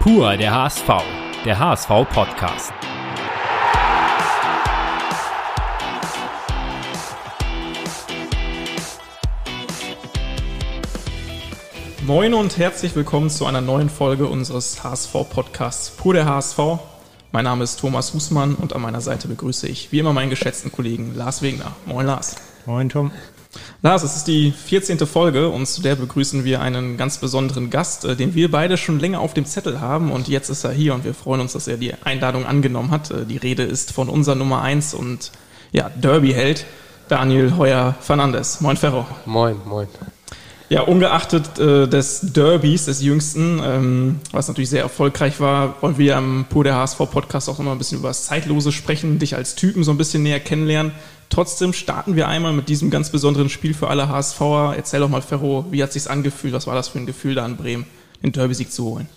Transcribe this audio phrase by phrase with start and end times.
[0.00, 0.86] Pur der HSV,
[1.44, 2.72] der HSV-Podcast.
[12.06, 16.58] Moin und herzlich willkommen zu einer neuen Folge unseres HSV-Podcasts Pur der HSV.
[17.32, 20.70] Mein Name ist Thomas Husmann und an meiner Seite begrüße ich wie immer meinen geschätzten
[20.70, 21.74] Kollegen Lars Wegner.
[21.86, 22.36] Moin Lars.
[22.66, 23.10] Moin Tom.
[23.82, 24.98] Lars, es ist die 14.
[25.06, 28.98] Folge und zu der begrüßen wir einen ganz besonderen Gast, äh, den wir beide schon
[28.98, 31.68] länger auf dem Zettel haben und jetzt ist er hier und wir freuen uns, dass
[31.68, 33.10] er die Einladung angenommen hat.
[33.10, 35.32] Äh, Die Rede ist von unserer Nummer 1 und
[35.72, 36.66] ja, Derby-Held
[37.08, 38.60] Daniel Heuer-Fernandes.
[38.60, 39.06] Moin Ferro.
[39.24, 39.88] Moin, moin.
[40.70, 46.16] Ja, ungeachtet äh, des Derbys, des jüngsten, ähm, was natürlich sehr erfolgreich war, wollen wir
[46.16, 49.82] am Pur der HSV-Podcast auch nochmal ein bisschen über das Zeitlose sprechen, dich als Typen
[49.82, 50.92] so ein bisschen näher kennenlernen.
[51.30, 54.74] Trotzdem starten wir einmal mit diesem ganz besonderen Spiel für alle HSVer.
[54.76, 56.52] Erzähl doch mal, Ferro, wie hat sich's angefühlt?
[56.52, 57.86] Was war das für ein Gefühl da in Bremen,
[58.22, 59.08] den Derby-Sieg zu holen?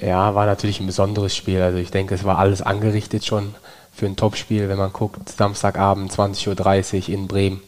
[0.00, 1.62] Ja, war natürlich ein besonderes Spiel.
[1.62, 3.54] Also ich denke, es war alles angerichtet schon
[3.92, 7.60] für ein Topspiel, wenn man guckt, Samstagabend 20.30 Uhr in Bremen.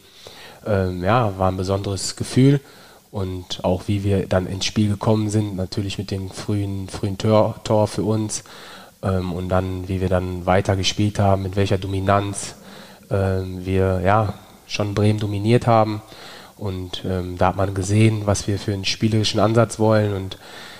[0.67, 2.59] Ähm, ja, war ein besonderes Gefühl.
[3.11, 7.55] Und auch wie wir dann ins Spiel gekommen sind, natürlich mit dem frühen, frühen Tor,
[7.63, 8.43] Tor für uns.
[9.01, 12.55] Ähm, und dann, wie wir dann weiter gespielt haben, mit welcher Dominanz
[13.09, 14.33] ähm, wir ja
[14.67, 16.01] schon Bremen dominiert haben.
[16.57, 20.13] Und ähm, da hat man gesehen, was wir für einen spielerischen Ansatz wollen.
[20.13, 20.37] Und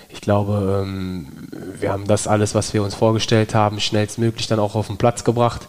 [0.09, 1.27] ich glaube, ähm,
[1.79, 5.23] wir haben das alles, was wir uns vorgestellt haben, schnellstmöglich dann auch auf den Platz
[5.23, 5.67] gebracht.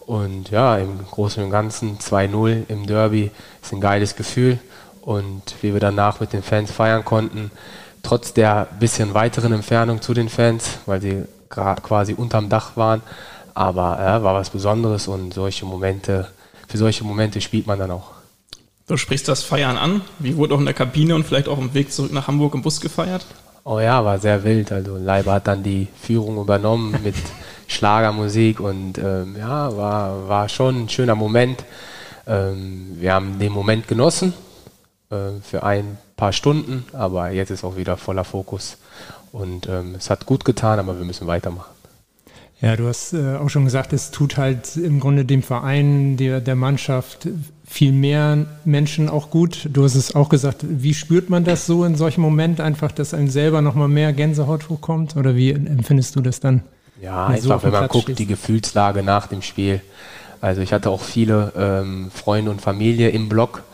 [0.00, 3.30] Und ja, im Großen und Ganzen 2-0 im Derby
[3.62, 4.58] ist ein geiles Gefühl.
[5.04, 7.50] Und wie wir danach mit den Fans feiern konnten,
[8.02, 13.02] trotz der bisschen weiteren Entfernung zu den Fans, weil sie quasi unterm Dach waren,
[13.52, 16.28] aber ja, war was Besonderes und solche Momente,
[16.68, 18.12] für solche Momente spielt man dann auch.
[18.86, 20.00] Du sprichst das Feiern an.
[20.18, 22.62] Wie wurde auch in der Kabine und vielleicht auch im Weg zurück nach Hamburg im
[22.62, 23.26] Bus gefeiert?
[23.64, 24.72] Oh ja, war sehr wild.
[24.72, 27.14] Also Leiber hat dann die Führung übernommen mit
[27.66, 31.64] Schlagermusik und ähm, ja, war, war schon ein schöner Moment.
[32.26, 34.43] Ähm, wir haben den Moment genossen äh,
[35.08, 38.78] für ein paar Stunden, aber jetzt ist auch wieder voller Fokus
[39.32, 41.74] und ähm, es hat gut getan, aber wir müssen weitermachen.
[42.60, 46.40] Ja, du hast äh, auch schon gesagt, es tut halt im Grunde dem Verein, der,
[46.40, 47.28] der Mannschaft
[47.66, 49.68] viel mehr Menschen auch gut.
[49.72, 53.12] Du hast es auch gesagt, wie spürt man das so in solchen Momenten einfach, dass
[53.12, 55.16] einem selber nochmal mehr Gänsehaut hochkommt?
[55.16, 56.62] Oder wie empfindest du das dann?
[57.02, 58.18] Ja, wenn so einfach dem wenn man Platz guckt, stehst?
[58.20, 59.82] die Gefühlslage nach dem Spiel.
[60.40, 63.64] Also ich hatte auch viele ähm, Freunde und Familie im Blog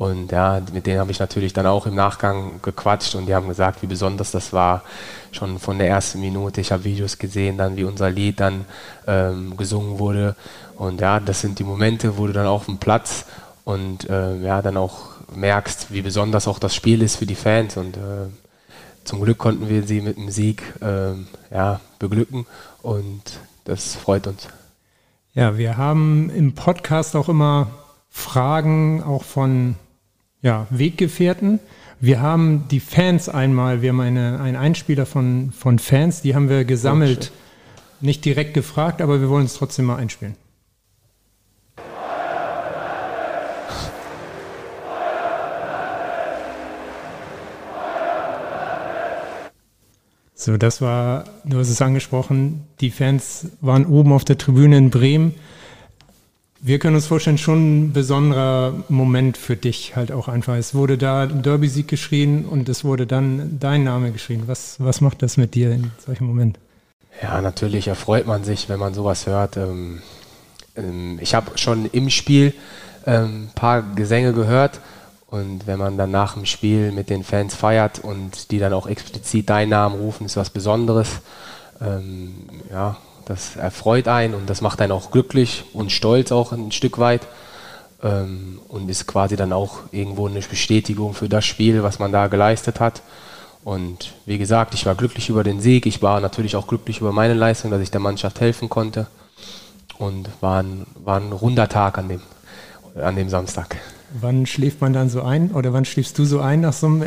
[0.00, 3.48] und ja, mit denen habe ich natürlich dann auch im Nachgang gequatscht und die haben
[3.48, 4.82] gesagt, wie besonders das war,
[5.30, 6.62] schon von der ersten Minute.
[6.62, 8.64] Ich habe Videos gesehen, dann wie unser Lied dann
[9.06, 10.36] ähm, gesungen wurde
[10.78, 13.26] und ja, das sind die Momente, wo du dann auf dem Platz
[13.64, 15.00] und äh, ja, dann auch
[15.34, 18.30] merkst, wie besonders auch das Spiel ist für die Fans und äh,
[19.04, 22.46] zum Glück konnten wir sie mit dem Sieg ähm, ja, beglücken
[22.80, 23.20] und
[23.64, 24.48] das freut uns.
[25.34, 27.66] Ja, wir haben im Podcast auch immer
[28.08, 29.76] Fragen auch von
[30.42, 31.60] ja, Weggefährten.
[32.00, 36.48] Wir haben die Fans einmal, wir haben eine, einen Einspieler von, von Fans, die haben
[36.48, 37.30] wir gesammelt.
[38.00, 40.34] Nicht direkt gefragt, aber wir wollen es trotzdem mal einspielen.
[50.34, 54.88] So, das war, du hast es angesprochen, die Fans waren oben auf der Tribüne in
[54.88, 55.34] Bremen.
[56.62, 60.56] Wir können uns vorstellen, schon ein besonderer Moment für dich halt auch einfach.
[60.56, 64.42] Es wurde da Derby-Sieg geschrien und es wurde dann dein Name geschrien.
[64.46, 66.62] Was, was macht das mit dir in solchen Momenten?
[67.22, 69.56] Ja, natürlich erfreut man sich, wenn man sowas hört.
[69.56, 70.02] Ähm,
[70.76, 72.52] ähm, ich habe schon im Spiel
[73.06, 74.80] ähm, ein paar Gesänge gehört
[75.28, 78.86] und wenn man dann nach dem Spiel mit den Fans feiert und die dann auch
[78.86, 81.20] explizit deinen Namen rufen, ist was Besonderes.
[81.80, 82.34] Ähm,
[82.70, 82.98] ja,
[83.30, 87.28] das erfreut einen und das macht einen auch glücklich und stolz auch ein Stück weit
[88.02, 92.26] ähm, und ist quasi dann auch irgendwo eine Bestätigung für das Spiel, was man da
[92.26, 93.02] geleistet hat.
[93.62, 95.86] Und wie gesagt, ich war glücklich über den Sieg.
[95.86, 99.06] Ich war natürlich auch glücklich über meine Leistung, dass ich der Mannschaft helfen konnte.
[99.96, 102.22] Und war ein, war ein runder Tag an dem,
[103.00, 103.76] an dem Samstag.
[104.20, 107.04] Wann schläft man dann so ein oder wann schläfst du so ein nach so einem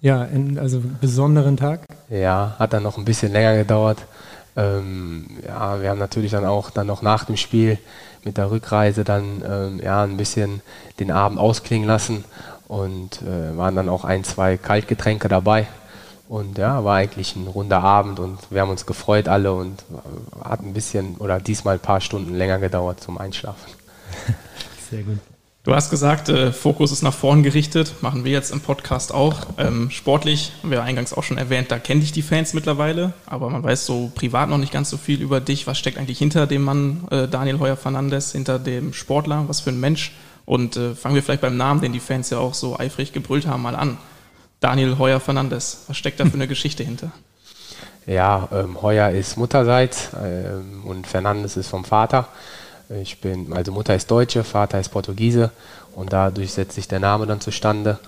[0.00, 1.82] ja, in, also besonderen Tag?
[2.10, 3.98] Ja, hat dann noch ein bisschen länger gedauert.
[4.56, 7.78] Ähm, ja, wir haben natürlich dann auch dann noch nach dem Spiel
[8.24, 10.60] mit der Rückreise dann ähm, ja, ein bisschen
[11.00, 12.24] den Abend ausklingen lassen
[12.68, 15.66] und äh, waren dann auch ein, zwei Kaltgetränke dabei.
[16.28, 19.84] Und ja, war eigentlich ein runder Abend und wir haben uns gefreut alle und
[20.42, 23.70] hat ein bisschen oder diesmal ein paar Stunden länger gedauert zum Einschlafen.
[24.90, 25.18] Sehr gut.
[25.64, 29.36] Du hast gesagt, äh, Fokus ist nach vorn gerichtet, machen wir jetzt im Podcast auch.
[29.58, 33.48] Ähm, sportlich, haben wir eingangs auch schon erwähnt, da kenne ich die Fans mittlerweile, aber
[33.48, 35.68] man weiß so privat noch nicht ganz so viel über dich.
[35.68, 39.44] Was steckt eigentlich hinter dem Mann äh, Daniel Heuer Fernandes, hinter dem Sportler?
[39.46, 40.10] Was für ein Mensch?
[40.46, 43.46] Und äh, fangen wir vielleicht beim Namen, den die Fans ja auch so eifrig gebrüllt
[43.46, 43.98] haben, mal an.
[44.58, 47.12] Daniel Heuer Fernandes, was steckt da für eine Geschichte hinter?
[48.04, 52.26] Ja, ähm, Heuer ist Mutterseits ähm, und Fernandes ist vom Vater.
[53.00, 55.50] Ich bin, also Mutter ist Deutsche, Vater ist Portugiese
[55.94, 57.98] und dadurch setzt sich der Name dann zustande.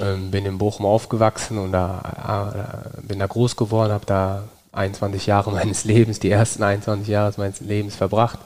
[0.00, 5.26] Ähm, bin in Bochum aufgewachsen und da äh, bin da groß geworden, habe da 21
[5.26, 8.38] Jahre meines Lebens, die ersten 21 Jahre meines Lebens verbracht.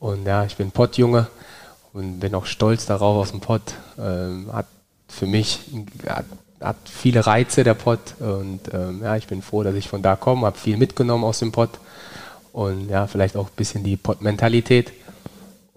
[0.00, 1.28] Und ja, ich bin Pottjunge
[1.92, 3.74] und bin auch stolz darauf aus dem Pott.
[3.98, 4.66] Ähm, hat
[5.08, 5.60] für mich
[6.06, 6.26] hat,
[6.60, 10.16] hat, viele Reize der Pott und ähm, ja, ich bin froh, dass ich von da
[10.16, 11.70] komme, habe viel mitgenommen aus dem Pott
[12.52, 14.92] und ja, vielleicht auch ein bisschen die Pott-Mentalität.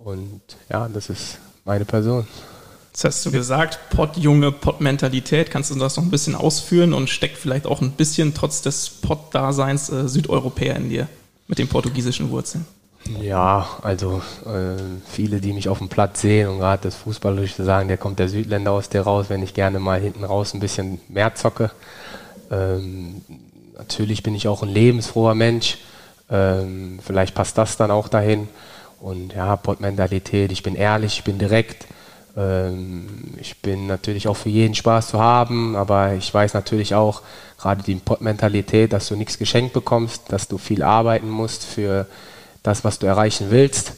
[0.07, 0.39] Und
[0.69, 2.25] ja, das ist meine Person.
[2.93, 5.51] Das hast du gesagt, Pott-Junge, Pott-Mentalität.
[5.51, 8.89] Kannst du das noch ein bisschen ausführen und steckt vielleicht auch ein bisschen trotz des
[8.89, 11.09] Pott-Daseins äh, Südeuropäer in dir
[11.49, 12.65] mit den portugiesischen Wurzeln?
[13.21, 17.89] Ja, also äh, viele, die mich auf dem Platz sehen und gerade das Fußballerische sagen,
[17.89, 21.01] der kommt der Südländer aus dir raus, wenn ich gerne mal hinten raus ein bisschen
[21.09, 21.69] mehr zocke.
[22.49, 23.23] Ähm,
[23.77, 25.79] natürlich bin ich auch ein lebensfroher Mensch.
[26.29, 28.47] Ähm, vielleicht passt das dann auch dahin.
[28.99, 31.85] Und ja, Pott-Mentalität, ich bin ehrlich, ich bin direkt.
[32.35, 37.21] Ähm, ich bin natürlich auch für jeden Spaß zu haben, aber ich weiß natürlich auch,
[37.57, 42.05] gerade die Pott-Mentalität, dass du nichts geschenkt bekommst, dass du viel arbeiten musst für
[42.63, 43.93] das, was du erreichen willst.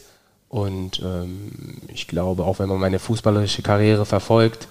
[0.48, 1.52] Und ähm,
[1.88, 4.66] ich glaube, auch wenn man meine fußballerische Karriere verfolgt,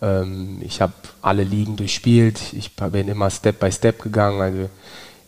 [0.00, 0.92] ähm, ich habe
[1.22, 4.40] alle Ligen durchspielt, ich bin immer Step by Step gegangen.
[4.40, 4.68] Also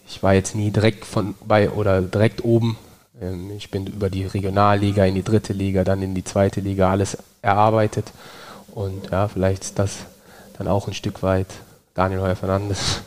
[0.09, 2.77] ich war jetzt nie direkt von bei oder direkt oben
[3.21, 6.91] ähm, ich bin über die Regionalliga in die dritte Liga, dann in die zweite Liga
[6.91, 8.13] alles erarbeitet.
[8.75, 9.99] Und ja, vielleicht ist das
[10.59, 11.47] dann auch ein Stück weit
[11.95, 13.01] Daniel Heuer Fernandes.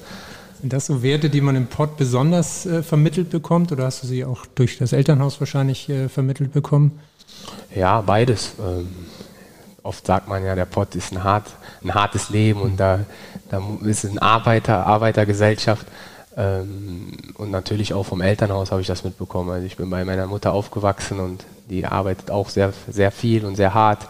[0.62, 4.08] Sind das so Werte, die man im Pott besonders äh, vermittelt bekommt oder hast du
[4.08, 7.00] sie auch durch das Elternhaus wahrscheinlich äh, vermittelt bekommen?
[7.74, 8.56] Ja, beides.
[8.60, 8.90] Ähm,
[9.84, 11.48] oft sagt man ja, der Pott ist ein, hart,
[11.82, 13.00] ein hartes Leben und da,
[13.50, 15.86] da ist es eine Arbeiter, Arbeitergesellschaft.
[16.40, 19.50] Ähm, und natürlich auch vom Elternhaus habe ich das mitbekommen.
[19.50, 23.58] Also ich bin bei meiner Mutter aufgewachsen und die arbeitet auch sehr, sehr viel und
[23.58, 24.08] sehr hart.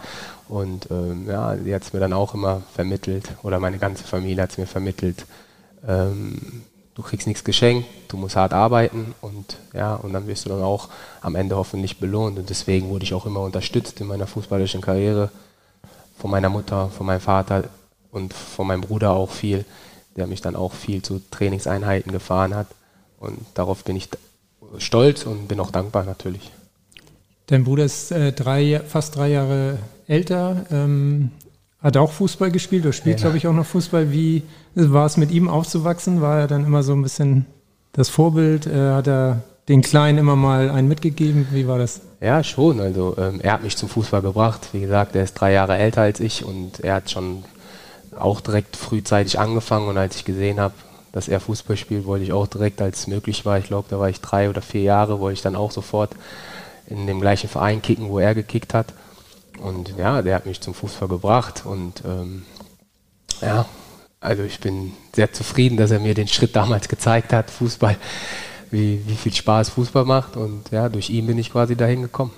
[0.48, 4.44] Und ähm, ja, die hat es mir dann auch immer vermittelt, oder meine ganze Familie
[4.44, 5.26] hat es mir vermittelt.
[5.86, 6.62] Ähm,
[6.94, 10.62] du kriegst nichts geschenkt, du musst hart arbeiten und ja, und dann wirst du dann
[10.62, 10.88] auch
[11.22, 12.38] am Ende hoffentlich belohnt.
[12.38, 15.30] Und deswegen wurde ich auch immer unterstützt in meiner fußballischen Karriere
[16.18, 17.64] von meiner Mutter, von meinem Vater
[18.12, 19.64] und von meinem Bruder auch viel
[20.20, 22.68] der mich dann auch viel zu Trainingseinheiten gefahren hat.
[23.18, 24.08] Und darauf bin ich
[24.78, 26.52] stolz und bin auch dankbar natürlich.
[27.46, 31.32] Dein Bruder ist äh, drei, fast drei Jahre älter, ähm,
[31.82, 33.24] hat auch Fußball gespielt oder spielt, ja.
[33.24, 34.12] glaube ich, auch noch Fußball.
[34.12, 34.42] Wie
[34.74, 36.20] war es mit ihm aufzuwachsen?
[36.20, 37.46] War er dann immer so ein bisschen
[37.92, 38.66] das Vorbild?
[38.66, 41.48] Äh, hat er den Kleinen immer mal einen mitgegeben?
[41.52, 42.02] Wie war das?
[42.20, 42.80] Ja, schon.
[42.80, 44.68] Also ähm, er hat mich zum Fußball gebracht.
[44.72, 47.44] Wie gesagt, er ist drei Jahre älter als ich und er hat schon
[48.22, 50.74] auch direkt frühzeitig angefangen und als ich gesehen habe,
[51.12, 53.98] dass er Fußball spielt, wollte ich auch direkt, als es möglich war, ich glaube, da
[53.98, 56.12] war ich drei oder vier Jahre, wollte ich dann auch sofort
[56.86, 58.94] in dem gleichen Verein kicken, wo er gekickt hat.
[59.60, 62.44] Und ja, der hat mich zum Fußball gebracht und ähm,
[63.40, 63.66] ja,
[64.20, 67.96] also ich bin sehr zufrieden, dass er mir den Schritt damals gezeigt hat, Fußball,
[68.70, 72.32] wie, wie viel Spaß Fußball macht und ja, durch ihn bin ich quasi dahin gekommen.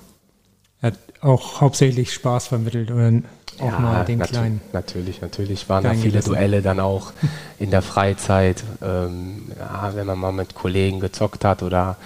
[0.83, 3.13] Er hat auch hauptsächlich Spaß vermittelt oder
[3.61, 4.61] auch ja, mal den nat kleinen.
[4.73, 7.13] Natürlich, natürlich waren da viele Duelle dann auch
[7.59, 11.97] in der Freizeit, ähm, ja, wenn man mal mit Kollegen gezockt hat oder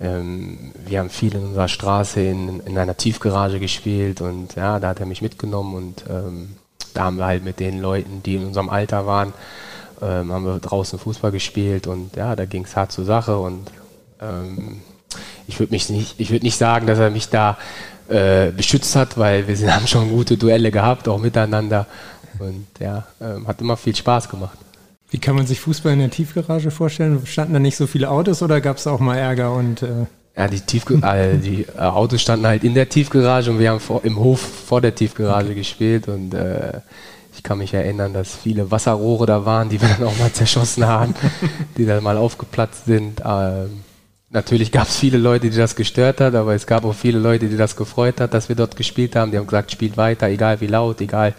[0.00, 4.88] ähm, wir haben viel in unserer Straße in, in einer Tiefgarage gespielt und ja, da
[4.88, 6.56] hat er mich mitgenommen und ähm,
[6.94, 9.32] da haben wir halt mit den Leuten, die in unserem Alter waren,
[10.02, 13.70] ähm, haben wir draußen Fußball gespielt und ja, da ging es hart zur Sache und
[14.20, 14.82] ähm,
[15.46, 17.56] ich würde mich nicht, ich würde nicht sagen, dass er mich da
[18.08, 21.86] äh, beschützt hat, weil wir haben schon gute Duelle gehabt, auch miteinander.
[22.38, 24.58] Und ja, äh, hat immer viel Spaß gemacht.
[25.10, 27.24] Wie kann man sich Fußball in der Tiefgarage vorstellen?
[27.26, 30.46] Standen da nicht so viele Autos oder gab es auch mal Ärger und äh ja,
[30.46, 34.04] die, Tiefge äh, die äh, Autos standen halt in der Tiefgarage und wir haben vor,
[34.04, 35.54] im Hof vor der Tiefgarage okay.
[35.56, 36.80] gespielt und äh,
[37.34, 40.86] ich kann mich erinnern, dass viele Wasserrohre da waren, die wir dann auch mal zerschossen
[40.86, 41.14] haben,
[41.76, 43.22] die dann mal aufgeplatzt sind.
[43.24, 43.82] Ähm,
[44.30, 47.48] Natürlich gab es viele Leute, die das gestört hat, aber es gab auch viele Leute,
[47.48, 49.30] die das gefreut hat, dass wir dort gespielt haben.
[49.30, 51.34] Die haben gesagt, spielt weiter, egal wie laut, egal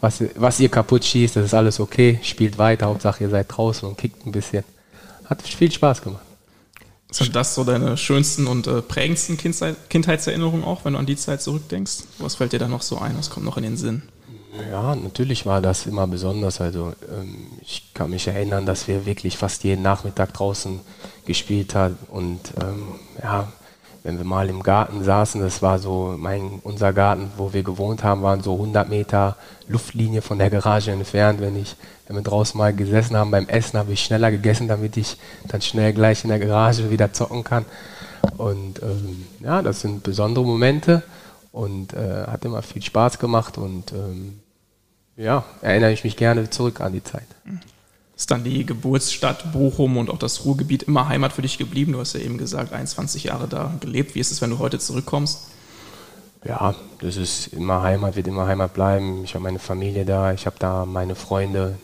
[0.00, 3.88] was, was ihr kaputt schießt, das ist alles okay, spielt weiter, Hauptsache ihr seid draußen
[3.88, 4.64] und kickt ein bisschen.
[5.26, 6.22] Hat viel Spaß gemacht.
[7.10, 11.16] Sind das so deine schönsten und äh, prägendsten Kindheit, Kindheitserinnerungen auch, wenn du an die
[11.16, 12.04] Zeit zurückdenkst?
[12.18, 13.16] Was fällt dir da noch so ein?
[13.18, 14.02] Was kommt noch in den Sinn?
[14.70, 16.60] Ja, natürlich war das immer besonders.
[16.62, 20.80] Also ähm, ich kann mich erinnern, dass wir wirklich fast jeden Nachmittag draußen
[21.26, 23.48] gespielt haben und ähm, ja,
[24.02, 28.02] wenn wir mal im Garten saßen, das war so mein, unser Garten, wo wir gewohnt
[28.02, 29.36] haben, waren so 100 Meter
[29.68, 31.40] Luftlinie von der Garage entfernt.
[31.40, 31.76] Wenn, ich,
[32.06, 35.62] wenn wir draußen mal gesessen haben beim Essen, habe ich schneller gegessen, damit ich dann
[35.62, 37.64] schnell gleich in der Garage wieder zocken kann.
[38.38, 41.02] Und ähm, ja, das sind besondere Momente
[41.52, 44.40] und äh, hat immer viel Spaß gemacht und ähm,
[45.16, 47.26] ja, erinnere ich mich gerne zurück an die Zeit.
[48.22, 51.90] Ist dann die Geburtsstadt Bochum und auch das Ruhrgebiet immer Heimat für dich geblieben?
[51.90, 54.14] Du hast ja eben gesagt, 21 Jahre da gelebt.
[54.14, 55.48] Wie ist es, wenn du heute zurückkommst?
[56.44, 59.24] Ja, das ist immer Heimat, wird immer Heimat bleiben.
[59.24, 61.76] Ich habe meine Familie da, ich habe da meine Freunde,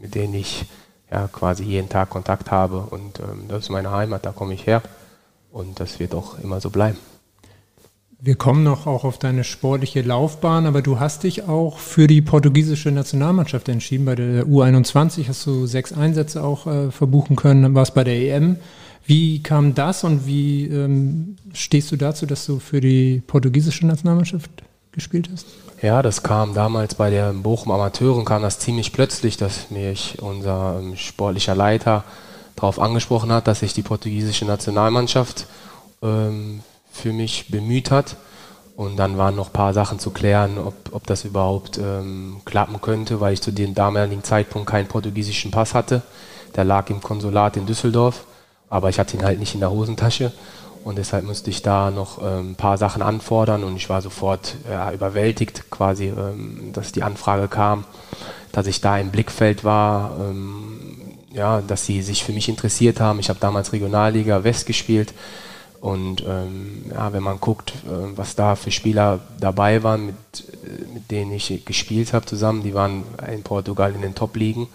[0.00, 0.64] mit denen ich
[1.10, 4.66] ja quasi jeden Tag Kontakt habe und ähm, das ist meine Heimat, da komme ich
[4.66, 4.80] her
[5.52, 6.96] und das wird auch immer so bleiben.
[8.20, 12.20] Wir kommen noch auch auf deine sportliche Laufbahn, aber du hast dich auch für die
[12.20, 14.06] portugiesische Nationalmannschaft entschieden.
[14.06, 18.56] Bei der U21 hast du sechs Einsätze auch äh, verbuchen können, warst bei der EM.
[19.06, 24.50] Wie kam das und wie ähm, stehst du dazu, dass du für die portugiesische Nationalmannschaft
[24.90, 25.46] gespielt hast?
[25.80, 30.80] Ja, das kam damals bei der Bochum Amateuren, kam das ziemlich plötzlich, dass mich unser
[30.80, 32.02] ähm, sportlicher Leiter
[32.56, 35.46] darauf angesprochen hat, dass ich die portugiesische Nationalmannschaft
[36.02, 36.62] ähm,
[36.98, 38.16] für mich bemüht hat.
[38.76, 42.80] Und dann waren noch ein paar Sachen zu klären, ob, ob das überhaupt ähm, klappen
[42.80, 46.02] könnte, weil ich zu dem damaligen Zeitpunkt keinen portugiesischen Pass hatte.
[46.54, 48.24] Der lag im Konsulat in Düsseldorf,
[48.70, 50.32] aber ich hatte ihn halt nicht in der Hosentasche.
[50.84, 54.54] Und deshalb musste ich da noch ähm, ein paar Sachen anfordern und ich war sofort
[54.70, 57.84] ja, überwältigt, quasi, ähm, dass die Anfrage kam,
[58.52, 63.18] dass ich da im Blickfeld war, ähm, ja, dass sie sich für mich interessiert haben.
[63.18, 65.12] Ich habe damals Regionalliga West gespielt
[65.80, 70.92] und ähm, ja, wenn man guckt, äh, was da für Spieler dabei waren, mit, äh,
[70.92, 74.68] mit denen ich gespielt habe zusammen, die waren in Portugal in den Top-Ligen.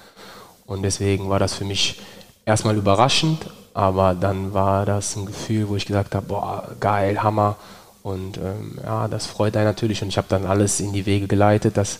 [0.66, 2.00] Und deswegen war das für mich
[2.46, 7.58] erstmal überraschend, aber dann war das ein Gefühl, wo ich gesagt habe, boah, geil, Hammer.
[8.02, 10.02] Und ähm, ja, das freut einen natürlich.
[10.02, 12.00] Und ich habe dann alles in die Wege geleitet, dass,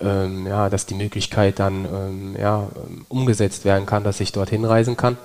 [0.00, 2.66] ähm, ja, dass die Möglichkeit dann ähm, ja,
[3.08, 5.16] umgesetzt werden kann, dass ich dorthin reisen kann.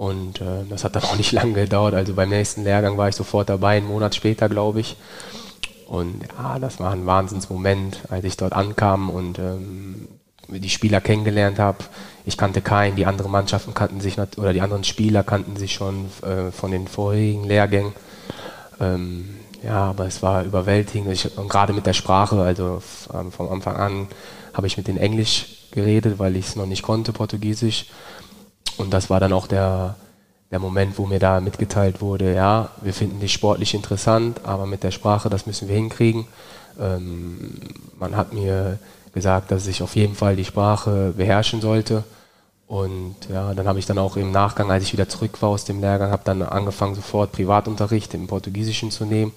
[0.00, 1.92] Und äh, das hat dann auch nicht lange gedauert.
[1.92, 4.96] Also beim nächsten Lehrgang war ich sofort dabei, einen Monat später, glaube ich.
[5.86, 10.08] Und ja, das war ein Wahnsinnsmoment, als ich dort ankam und ähm,
[10.48, 11.84] die Spieler kennengelernt habe.
[12.24, 16.06] Ich kannte keinen, die anderen Mannschaften kannten sich oder die anderen Spieler kannten sich schon
[16.22, 17.92] äh, von den vorherigen Lehrgängen.
[18.80, 21.12] Ähm, ja, aber es war überwältigend.
[21.12, 22.80] Ich, und gerade mit der Sprache, also
[23.12, 24.08] ähm, vom Anfang an
[24.54, 27.84] habe ich mit denen Englisch geredet, weil ich es noch nicht konnte, Portugiesisch.
[28.80, 29.96] Und das war dann auch der,
[30.50, 34.82] der Moment, wo mir da mitgeteilt wurde, ja, wir finden dich sportlich interessant, aber mit
[34.82, 36.26] der Sprache, das müssen wir hinkriegen.
[36.80, 37.60] Ähm,
[37.98, 38.78] man hat mir
[39.12, 42.04] gesagt, dass ich auf jeden Fall die Sprache beherrschen sollte.
[42.66, 45.64] Und ja, dann habe ich dann auch im Nachgang, als ich wieder zurück war aus
[45.64, 49.32] dem Lehrgang, habe dann angefangen, sofort Privatunterricht im Portugiesischen zu nehmen.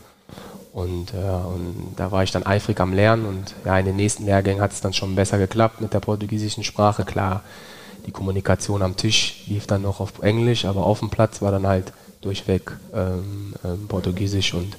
[0.72, 4.26] Und, äh, und da war ich dann eifrig am Lernen und ja, in den nächsten
[4.26, 7.06] Lehrgängen hat es dann schon besser geklappt mit der portugiesischen Sprache.
[7.06, 7.44] Klar,
[8.06, 11.68] die Kommunikation am Tisch lief dann noch auf Englisch, aber auf dem Platz war dann
[11.68, 14.78] halt durchweg ähm, ähm, Portugiesisch und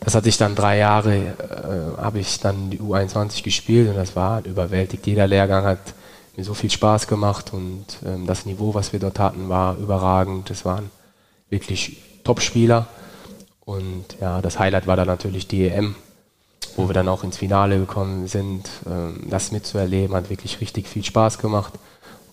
[0.00, 4.14] das hatte ich dann drei Jahre, äh, habe ich dann die U21 gespielt und das
[4.14, 5.06] war überwältigt.
[5.06, 5.78] Jeder Lehrgang hat
[6.36, 10.50] mir so viel Spaß gemacht und ähm, das Niveau, was wir dort hatten, war überragend.
[10.50, 10.90] Das waren
[11.50, 12.86] wirklich Top-Spieler
[13.64, 15.96] und ja, das Highlight war dann natürlich die EM,
[16.76, 18.68] wo wir dann auch ins Finale gekommen sind.
[18.86, 21.74] Ähm, das mitzuerleben hat wirklich richtig viel Spaß gemacht.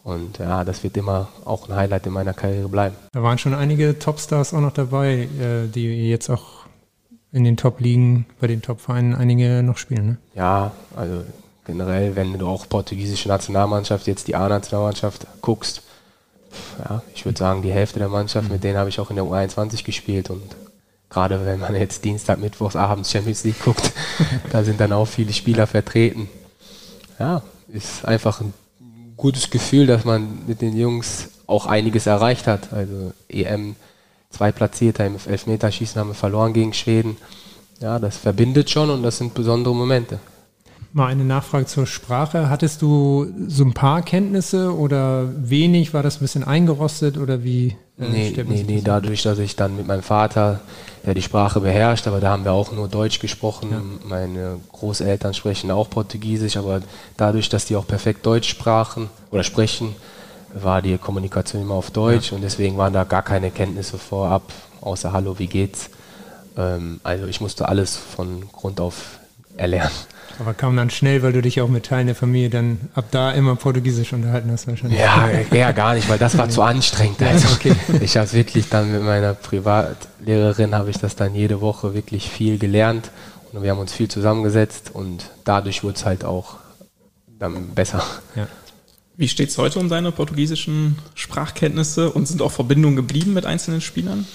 [0.06, 2.96] Und ja, das wird immer auch ein Highlight in meiner Karriere bleiben.
[3.12, 6.68] Da waren schon einige Topstars auch noch dabei, äh, die jetzt auch
[7.32, 10.06] in den Top-Ligen, bei den Top-Vereinen einige noch spielen.
[10.06, 10.18] Ne?
[10.36, 11.24] Ja, also
[11.66, 15.82] generell, wenn du auch portugiesische Nationalmannschaft, jetzt die A-Nationalmannschaft guckst,
[16.88, 19.26] ja, ich würde sagen, die Hälfte der Mannschaft, mit denen habe ich auch in der
[19.26, 20.56] U21 gespielt und
[21.10, 23.92] gerade wenn man jetzt Dienstag, Mittwochs, abends Champions League guckt,
[24.52, 26.30] da sind dann auch viele Spieler vertreten.
[27.18, 28.54] Ja, ist einfach ein
[29.18, 32.74] gutes Gefühl, dass man mit den Jungs auch einiges erreicht hat.
[32.74, 33.76] Also EM
[34.30, 37.18] zwei Platzierter im Elfmeterschießen haben wir verloren gegen Schweden.
[37.80, 40.20] Ja, das verbindet schon und das sind besondere Momente.
[40.94, 42.50] Mal eine Nachfrage zur Sprache.
[42.50, 45.94] Hattest du so ein paar Kenntnisse oder wenig?
[45.94, 47.76] War das ein bisschen eingerostet oder wie?
[48.00, 50.62] Äh, nee, nee, nee, dadurch, dass ich dann mit meinem Vater
[51.06, 53.72] ja, die Sprache beherrscht, aber da haben wir auch nur Deutsch gesprochen.
[53.72, 53.82] Ja.
[54.08, 56.82] Meine Großeltern sprechen auch Portugiesisch, aber
[57.16, 59.96] dadurch, dass die auch perfekt Deutsch sprachen oder sprechen,
[60.54, 62.36] war die Kommunikation immer auf Deutsch ja.
[62.36, 65.90] und deswegen waren da gar keine Kenntnisse vorab, außer Hallo, wie geht's?
[66.58, 69.20] Ähm, also ich musste alles von Grund auf
[69.58, 69.92] erlernen.
[70.40, 73.32] Aber kam dann schnell, weil du dich auch mit Teilen der Familie dann ab da
[73.32, 75.00] immer Portugiesisch unterhalten hast wahrscheinlich.
[75.00, 77.22] Ja, eher gar nicht, weil das war zu anstrengend.
[77.22, 77.76] Also okay.
[78.02, 82.58] Ich habe wirklich dann mit meiner Privatlehrerin habe ich das dann jede Woche wirklich viel
[82.58, 83.12] gelernt
[83.52, 86.58] und wir haben uns viel zusammengesetzt und dadurch wurde es halt auch
[87.40, 88.04] dann besser.
[88.36, 88.48] Ja.
[89.18, 93.80] Wie steht es heute um deine portugiesischen Sprachkenntnisse und sind auch Verbindungen geblieben mit einzelnen
[93.80, 94.28] Spielern?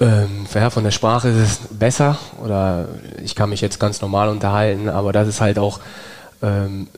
[0.00, 2.88] Ähm, ja, von der Sprache ist es besser oder
[3.22, 5.78] ich kann mich jetzt ganz normal unterhalten, aber das ist halt auch
[6.42, 6.88] ähm,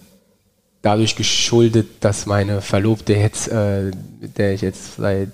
[0.82, 3.90] dadurch geschuldet, dass meine Verlobte jetzt, äh,
[4.20, 5.30] mit der ich jetzt seit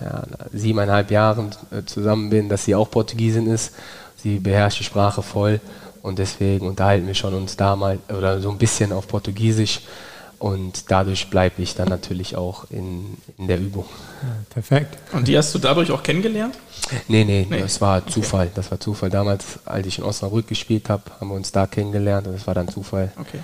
[0.00, 3.72] ja, siebeneinhalb Jahren äh, zusammen bin, dass sie auch Portugiesin ist.
[4.16, 5.60] Sie beherrscht die Sprache voll
[6.02, 9.82] und deswegen unterhalten wir schon uns da mal oder so ein bisschen auf Portugiesisch
[10.42, 13.84] und dadurch bleibe ich dann natürlich auch in, in der Übung.
[14.22, 14.98] Ja, perfekt.
[15.12, 16.58] Und die hast du dadurch auch kennengelernt?
[17.06, 17.60] Nee, nee, nee.
[17.60, 18.46] das war Zufall.
[18.46, 18.52] Okay.
[18.56, 19.08] Das war Zufall.
[19.08, 22.54] Damals, als ich in Osnabrück gespielt habe, haben wir uns da kennengelernt und das war
[22.54, 23.38] dann Zufall, okay.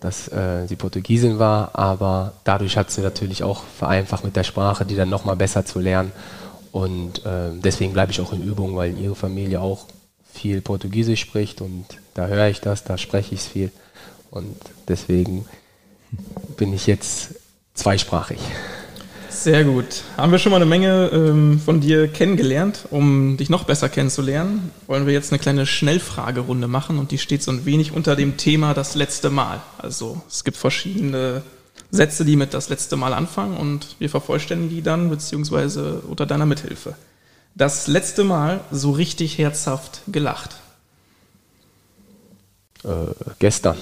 [0.00, 1.70] dass äh, sie Portugiesin war.
[1.72, 5.78] Aber dadurch hat sie natürlich auch vereinfacht mit der Sprache, die dann nochmal besser zu
[5.80, 6.12] lernen.
[6.70, 9.86] Und äh, deswegen bleibe ich auch in Übung, weil ihre Familie auch
[10.30, 13.72] viel Portugiesisch spricht und da höre ich das, da spreche ich es viel.
[14.30, 14.54] Und
[14.86, 15.46] deswegen
[16.56, 17.34] bin ich jetzt
[17.74, 18.38] zweisprachig.
[19.42, 20.04] Sehr gut.
[20.16, 22.86] Haben wir schon mal eine Menge ähm, von dir kennengelernt.
[22.90, 27.42] Um dich noch besser kennenzulernen, wollen wir jetzt eine kleine Schnellfragerunde machen und die steht
[27.42, 29.60] so ein wenig unter dem Thema das letzte Mal.
[29.78, 31.42] Also es gibt verschiedene
[31.90, 36.46] Sätze, die mit das letzte Mal anfangen und wir vervollständigen die dann, beziehungsweise unter deiner
[36.46, 36.94] Mithilfe.
[37.54, 40.56] Das letzte Mal so richtig herzhaft gelacht.
[42.84, 42.88] Äh,
[43.38, 43.76] gestern.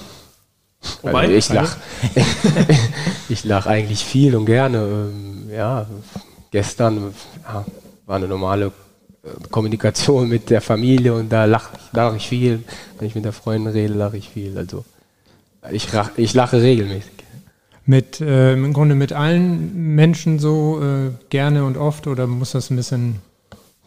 [1.01, 1.77] Wobei, also ich lache
[3.29, 4.77] ich lach eigentlich viel und gerne.
[4.77, 5.85] Ähm, ja,
[6.51, 7.65] gestern ja,
[8.05, 8.67] war eine normale
[9.23, 12.63] äh, Kommunikation mit der Familie und da lache lach ich viel.
[12.97, 14.57] Wenn ich mit der Freundin rede, lache ich viel.
[14.57, 14.83] Also
[15.71, 17.11] ich, ich lache regelmäßig.
[17.85, 22.69] Mit äh, im Grunde mit allen Menschen so äh, gerne und oft oder muss das
[22.69, 23.21] ein bisschen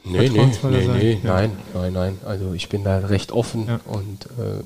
[0.07, 1.33] Nee, nee, nee, nee, ja.
[1.33, 2.19] nein, nein, nein.
[2.27, 3.81] Also ich bin da recht offen ja.
[3.87, 4.61] und äh,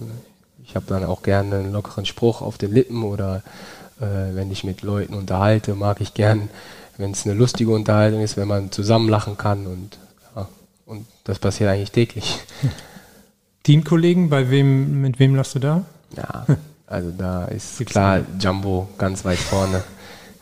[0.69, 3.43] ich habe dann auch gerne einen lockeren Spruch auf den Lippen oder
[4.01, 6.51] äh, wenn ich mit Leuten unterhalte, mag ich gern,
[6.99, 9.99] wenn es eine lustige Unterhaltung ist, wenn man zusammen lachen kann und,
[10.37, 10.47] ja,
[10.85, 12.39] und das passiert eigentlich täglich.
[13.63, 15.85] Teamkollegen, bei wem, mit wem lachst du da?
[16.17, 16.47] Ja,
[16.87, 19.83] also da ist klar Jumbo ganz weit vorne.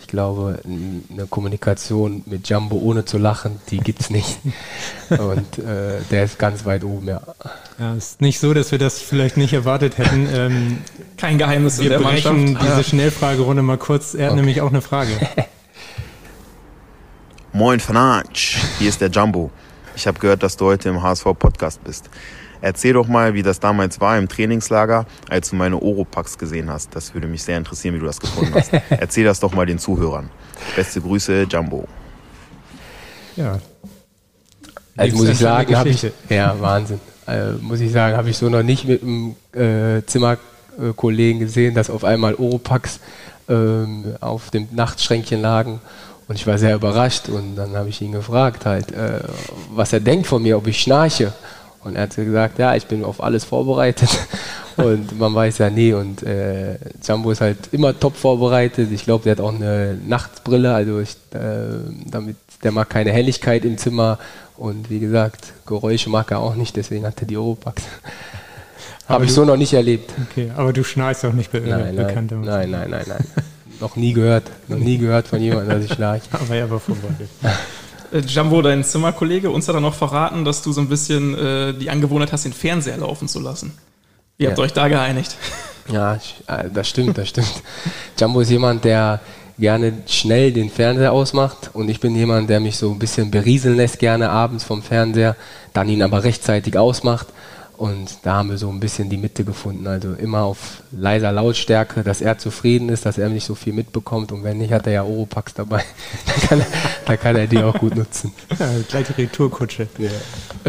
[0.06, 4.38] Ich glaube, eine Kommunikation mit Jumbo ohne zu lachen, die gibt es nicht.
[5.10, 7.20] Und äh, der ist ganz weit oben, ja.
[7.80, 10.28] Ja, ist nicht so, dass wir das vielleicht nicht erwartet hätten.
[10.32, 10.78] Ähm,
[11.16, 12.62] Kein Geheimnis wir in der brechen Mannschaft.
[12.62, 12.82] diese ja.
[12.84, 14.14] Schnellfragerunde mal kurz.
[14.14, 14.36] Er hat okay.
[14.36, 15.10] nämlich auch eine Frage.
[17.52, 19.50] Moin Fanatsch, hier ist der Jumbo.
[19.96, 22.10] Ich habe gehört, dass du heute im HSV-Podcast bist.
[22.60, 26.94] Erzähl doch mal, wie das damals war im Trainingslager, als du meine Oropax gesehen hast.
[26.94, 28.72] Das würde mich sehr interessieren, wie du das gefunden hast.
[28.90, 30.30] Erzähl das doch mal den Zuhörern.
[30.74, 31.86] Beste Grüße, Jumbo.
[33.36, 33.58] Ja.
[34.96, 37.00] Also muss ich sagen, habe ich, ja, Wahnsinn.
[37.26, 41.90] Also muss ich sagen, habe ich so noch nicht mit einem äh, Zimmerkollegen gesehen, dass
[41.90, 43.00] auf einmal Oropax
[43.48, 45.80] ähm, auf dem Nachtschränkchen lagen.
[46.28, 49.20] Und ich war sehr überrascht und dann habe ich ihn gefragt halt, äh,
[49.70, 51.32] was er denkt von mir, ob ich schnarche.
[51.84, 54.10] Und er hat gesagt, ja, ich bin auf alles vorbereitet.
[54.76, 55.92] Und man weiß ja nie.
[55.92, 58.90] Und äh, Jumbo ist halt immer top vorbereitet.
[58.92, 60.74] Ich glaube, der hat auch eine Nachtbrille.
[60.74, 61.78] Also ich, äh,
[62.10, 64.18] damit, der mag keine Helligkeit im Zimmer.
[64.56, 66.76] Und wie gesagt, Geräusche mag er auch nicht.
[66.76, 67.82] Deswegen hat er die Oropax.
[69.08, 70.12] Habe ich so noch nicht erlebt.
[70.30, 72.40] Okay, aber du schnarchst auch nicht bei nein, Bekannten.
[72.40, 73.44] Nein, nein, nein, nein, nein.
[73.80, 74.50] noch nie gehört.
[74.66, 76.22] Noch nie gehört von jemandem, dass ich schnarche.
[76.32, 77.28] Aber er war vorbereitet.
[78.16, 81.74] Äh, Jumbo, dein Zimmerkollege, uns hat er noch verraten, dass du so ein bisschen äh,
[81.74, 83.76] die Angewohnheit hast, den Fernseher laufen zu lassen.
[84.38, 85.36] Ihr habt euch da geeinigt.
[85.92, 86.14] Ja,
[86.46, 87.62] äh, das stimmt, das stimmt.
[88.18, 89.20] Jumbo ist jemand, der
[89.58, 93.76] gerne schnell den Fernseher ausmacht und ich bin jemand, der mich so ein bisschen berieseln
[93.76, 95.36] lässt gerne abends vom Fernseher,
[95.72, 97.28] dann ihn aber rechtzeitig ausmacht
[97.78, 99.86] und da haben wir so ein bisschen die Mitte gefunden.
[99.86, 104.32] Also immer auf leiser Lautstärke, dass er zufrieden ist, dass er nicht so viel mitbekommt.
[104.32, 105.84] Und wenn nicht, hat er ja Oropax dabei.
[106.26, 106.66] da, kann er,
[107.04, 108.32] da kann er die auch gut nutzen.
[108.58, 109.88] Ja, gleiche Retourkutsche.
[109.98, 110.10] Ja.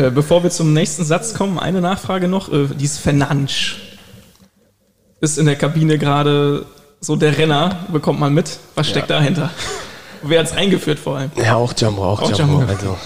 [0.04, 2.52] Äh, bevor wir zum nächsten Satz kommen, eine Nachfrage noch.
[2.52, 3.98] Äh, dieses Fernansch
[5.22, 6.65] ist in der Kabine gerade
[7.00, 7.86] so der Renner.
[7.91, 8.60] Bekommt man mit.
[8.76, 9.20] Was steckt ja.
[9.20, 9.52] dahinter?
[10.24, 11.32] Wer hat es eingeführt vor allem?
[11.36, 12.60] Ja, auch Jumbo, auch, auch Jumbo.
[12.60, 12.72] Jumbo.
[12.72, 12.98] Also,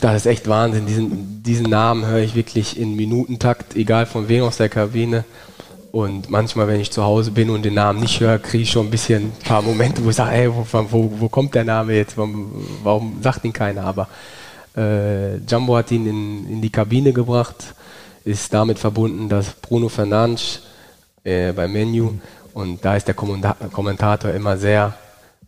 [0.00, 0.86] das ist echt Wahnsinn.
[0.86, 5.24] Diesen, diesen Namen höre ich wirklich in Minutentakt, egal von wem aus der Kabine.
[5.90, 8.86] Und manchmal, wenn ich zu Hause bin und den Namen nicht höre, kriege ich schon
[8.86, 11.94] ein bisschen ein paar Momente, wo ich sage, ey, wo, wo, wo kommt der Name
[11.94, 12.16] jetzt?
[12.16, 12.52] Warum,
[12.82, 13.84] warum sagt ihn keiner?
[13.84, 14.08] Aber
[14.76, 17.74] äh, Jumbo hat ihn in, in die Kabine gebracht,
[18.24, 20.60] ist damit verbunden, dass Bruno Fernandes
[21.24, 22.12] äh, beim Menu
[22.54, 24.94] und da ist der Kommentator immer sehr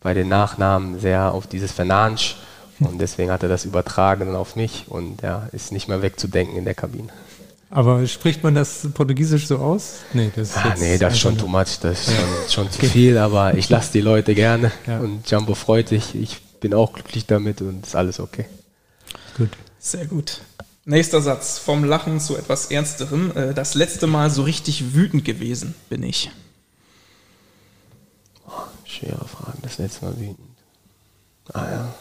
[0.01, 2.35] bei den Nachnamen sehr auf dieses Fernandes
[2.79, 6.57] und deswegen hat er das übertragen dann auf mich und ja, ist nicht mehr wegzudenken
[6.57, 7.09] in der Kabine.
[7.69, 9.99] Aber spricht man das Portugiesisch so aus?
[10.13, 12.85] Nee, das ist, ah, nee, das ist schon too much, das ist schon, schon zu
[12.85, 14.99] viel, aber ich lasse die Leute gerne ja.
[14.99, 18.45] und Jumbo freut sich, ich bin auch glücklich damit und ist alles okay.
[19.37, 19.51] Gut.
[19.79, 20.41] Sehr gut.
[20.85, 21.57] Nächster Satz.
[21.57, 23.31] Vom Lachen zu etwas Ernsterem.
[23.35, 26.31] Äh, das letzte Mal so richtig wütend gewesen bin ich.
[29.01, 29.57] Schwere Frage.
[29.61, 30.39] Das letzte Mal wütend.
[31.53, 31.93] Ah ja.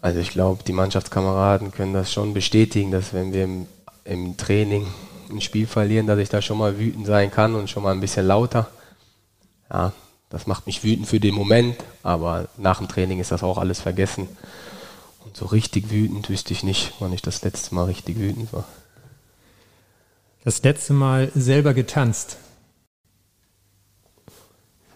[0.00, 3.66] Also ich glaube, die Mannschaftskameraden können das schon bestätigen, dass wenn wir im
[4.04, 4.86] im Training
[5.30, 8.00] ein Spiel verlieren, dass ich da schon mal wütend sein kann und schon mal ein
[8.00, 8.68] bisschen lauter.
[9.70, 9.92] Ja,
[10.30, 13.80] das macht mich wütend für den Moment, aber nach dem Training ist das auch alles
[13.80, 14.28] vergessen.
[15.24, 18.64] Und so richtig wütend wüsste ich nicht, wann ich das letzte Mal richtig wütend war.
[20.44, 22.36] Das letzte Mal selber getanzt.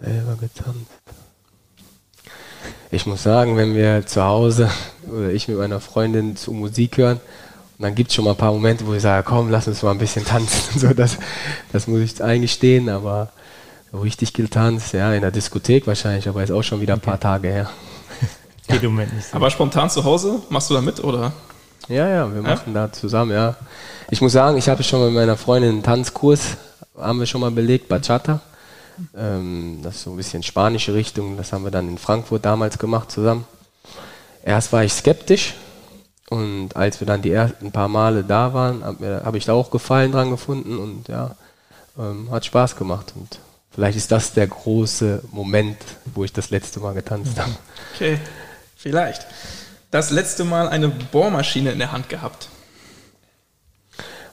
[0.00, 0.90] Selber getanzt.
[2.90, 4.70] Ich muss sagen, wenn wir zu Hause
[5.10, 7.20] oder ich mit meiner Freundin zu Musik hören,
[7.78, 9.82] und dann gibt es schon mal ein paar Momente, wo ich sage, komm, lass uns
[9.82, 10.80] mal ein bisschen tanzen.
[10.80, 11.18] so, das,
[11.70, 13.30] das muss ich eingestehen, aber
[13.92, 17.48] richtig getanzt, ja, in der Diskothek wahrscheinlich, aber ist auch schon wieder ein paar Tage
[17.48, 17.70] her.
[18.68, 19.36] Geht im Moment nicht so.
[19.36, 21.32] Aber spontan zu Hause, machst du da mit, oder?
[21.88, 22.86] Ja, ja, wir machen ja?
[22.86, 23.54] da zusammen, ja.
[24.10, 26.56] Ich muss sagen, ich habe schon mit meiner Freundin einen Tanzkurs,
[26.98, 28.40] haben wir schon mal belegt, Bachata.
[29.16, 32.78] Ähm, das ist so ein bisschen spanische Richtung, das haben wir dann in Frankfurt damals
[32.78, 33.46] gemacht zusammen.
[34.44, 35.54] Erst war ich skeptisch,
[36.30, 39.70] und als wir dann die ersten paar Male da waren, habe hab ich da auch
[39.70, 41.36] Gefallen dran gefunden und ja,
[41.98, 43.14] ähm, hat Spaß gemacht.
[43.16, 43.38] Und
[43.70, 45.78] vielleicht ist das der große Moment,
[46.14, 47.52] wo ich das letzte Mal getanzt habe.
[47.94, 48.18] Okay,
[48.76, 49.26] vielleicht.
[49.90, 52.48] Das letzte Mal eine Bohrmaschine in der Hand gehabt.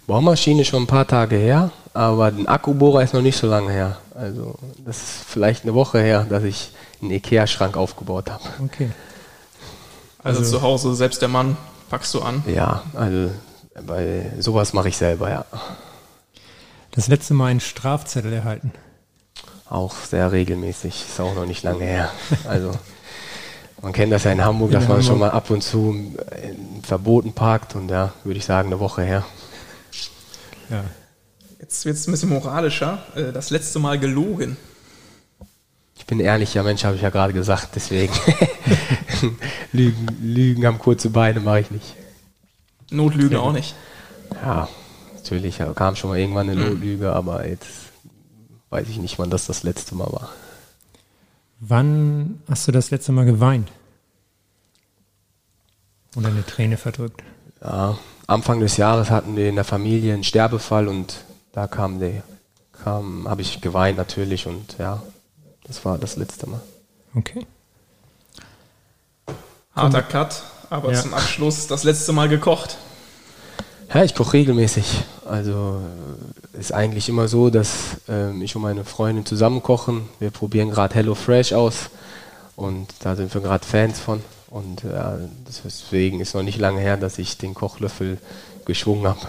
[0.08, 3.98] Bohrmaschine schon ein paar Tage her, aber ein Akkubohrer ist noch nicht so lange her.
[4.14, 8.44] Also das ist vielleicht eine Woche her, dass ich einen Ikea-Schrank aufgebaut habe.
[8.64, 8.92] Okay.
[10.24, 11.58] Also, also zu Hause selbst der Mann
[11.90, 12.44] packst du an?
[12.48, 13.32] Ja, also
[13.86, 15.46] bei sowas mache ich selber, ja.
[16.92, 18.72] Das letzte Mal einen Strafzettel erhalten?
[19.70, 22.10] Auch sehr regelmäßig, ist auch noch nicht lange her.
[22.48, 22.72] Also
[23.82, 25.08] man kennt das ja in Hamburg, in dass man Hamburg.
[25.08, 25.96] schon mal ab und zu
[26.42, 29.26] in Verboten parkt und ja, würde ich sagen, eine Woche her.
[30.70, 30.84] Ja.
[31.60, 33.04] Jetzt wird es ein bisschen moralischer.
[33.16, 34.58] Äh, das letzte Mal gelogen.
[35.98, 38.14] Ich bin ehrlicher Mensch, habe ich ja gerade gesagt, deswegen.
[39.72, 41.96] Lügen, Lügen haben kurze Beine, mache ich nicht.
[42.92, 43.42] Notlüge ja.
[43.42, 43.76] auch nicht.
[44.44, 44.68] Ja,
[45.16, 46.70] natürlich kam schon mal irgendwann eine hm.
[46.70, 47.68] Notlüge, aber jetzt
[48.70, 50.30] weiß ich nicht, wann das das letzte Mal war.
[51.60, 53.72] Wann hast du das letzte Mal geweint?
[56.16, 57.24] Oder eine Träne verdrückt?
[57.62, 61.18] Ja, Anfang des Jahres hatten wir in der Familie einen Sterbefall und
[61.52, 62.24] da kam der,
[62.84, 65.02] kam, habe ich geweint natürlich und ja,
[65.66, 66.62] das war das letzte Mal.
[67.16, 67.46] Okay.
[69.76, 71.02] Harter Cut, aber ja.
[71.02, 72.78] zum Abschluss das letzte Mal gekocht.
[73.94, 75.04] Ja, ich koche regelmäßig.
[75.26, 75.82] Also
[76.56, 80.10] äh, ist eigentlich immer so, dass ähm, ich und meine Freundin zusammen kochen.
[80.20, 81.90] Wir probieren gerade Hello Fresh aus
[82.56, 84.22] und da sind wir gerade Fans von.
[84.56, 85.18] Und ja,
[85.50, 88.20] deswegen ist noch nicht lange her, dass ich den Kochlöffel
[88.64, 89.20] geschwungen habe.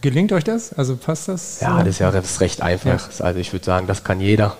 [0.00, 0.72] Gelingt euch das?
[0.72, 1.60] Also passt das?
[1.60, 3.10] Ja, das ist ja das ist recht einfach.
[3.18, 3.24] Ja.
[3.26, 4.56] Also ich würde sagen, das kann jeder.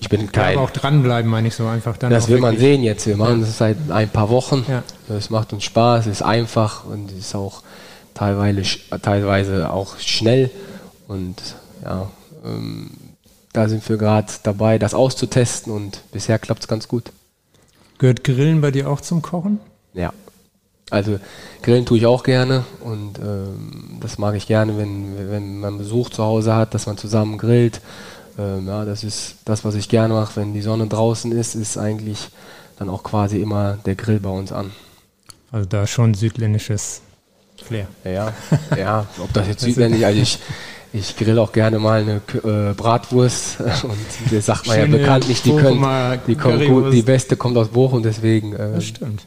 [0.00, 0.54] Ich bin kein.
[0.54, 1.96] Ja, aber auch dranbleiben, meine ich so einfach.
[1.98, 3.06] Dann das will man sehen jetzt.
[3.06, 3.46] Wir machen ja.
[3.46, 4.66] das seit ein paar Wochen.
[4.68, 4.82] Ja.
[5.08, 7.62] Es macht uns Spaß, es ist einfach und es ist auch
[8.14, 8.64] teilweise,
[9.02, 10.50] teilweise auch schnell.
[11.06, 11.36] Und
[11.84, 12.10] ja,
[12.44, 12.90] ähm,
[13.52, 17.12] da sind wir gerade dabei, das auszutesten und bisher klappt es ganz gut.
[18.02, 19.60] Gehört Grillen bei dir auch zum Kochen?
[19.94, 20.12] Ja.
[20.90, 21.20] Also
[21.62, 26.10] Grillen tue ich auch gerne und ähm, das mag ich gerne, wenn, wenn man Besuch
[26.10, 27.80] zu Hause hat, dass man zusammen grillt.
[28.36, 30.40] Ähm, ja, das ist das, was ich gerne mache.
[30.40, 32.30] Wenn die Sonne draußen ist, ist eigentlich
[32.76, 34.72] dann auch quasi immer der Grill bei uns an.
[35.52, 37.02] Also da schon südländisches
[37.62, 37.86] Flair.
[38.02, 38.32] Ja,
[38.76, 40.40] ja, ob das jetzt südländisch, also ich,
[40.92, 43.96] ich grill auch gerne mal eine äh, Bratwurst und
[44.30, 45.84] das sagt man ja bekanntlich, die können,
[46.26, 49.26] die kommt gut, die beste kommt aus Bochum, deswegen äh, das stimmt.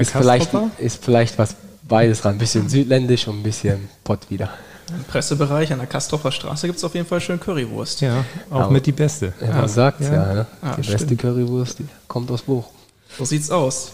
[0.00, 1.56] ist, vielleicht, ist vielleicht was
[1.88, 4.50] beides dran, ein bisschen südländisch und ein bisschen Pott wieder.
[4.88, 8.02] Im Pressebereich an der Kastorfer Straße gibt es auf jeden Fall schön Currywurst.
[8.02, 9.32] Ja, auch ja, mit die beste.
[9.40, 10.46] Ja, man sagt ja, ja ne?
[10.76, 11.20] die beste stimmt.
[11.20, 12.72] Currywurst die kommt aus Bochum.
[13.16, 13.92] So sieht's aus.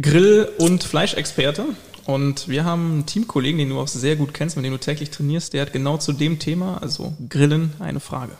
[0.00, 1.64] Grill- und Fleischexperte
[2.04, 5.10] Und wir haben einen Teamkollegen, den du auch sehr gut kennst, mit dem du täglich
[5.10, 8.32] trainierst, der hat genau zu dem Thema, also Grillen, eine Frage.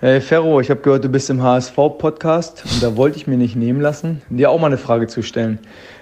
[0.00, 3.56] Hey Ferro, ich habe gehört, du bist im HSV-Podcast und da wollte ich mir nicht
[3.56, 5.58] nehmen lassen, dir auch mal eine Frage zu stellen.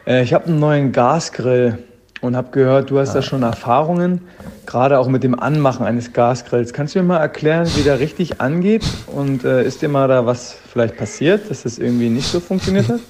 [0.07, 1.79] Äh, ich habe einen neuen Gasgrill
[2.21, 4.23] und habe gehört, du hast da schon Erfahrungen,
[4.67, 6.73] gerade auch mit dem Anmachen eines Gasgrills.
[6.73, 10.27] Kannst du mir mal erklären, wie der richtig angeht und äh, ist dir mal da
[10.27, 13.01] was vielleicht passiert, dass das irgendwie nicht so funktioniert hat?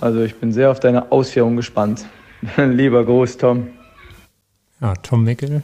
[0.00, 2.04] Also ich bin sehr auf deine Ausführung gespannt.
[2.56, 3.68] Lieber Gruß, Tom.
[4.80, 5.62] Ja, Tom Mickel,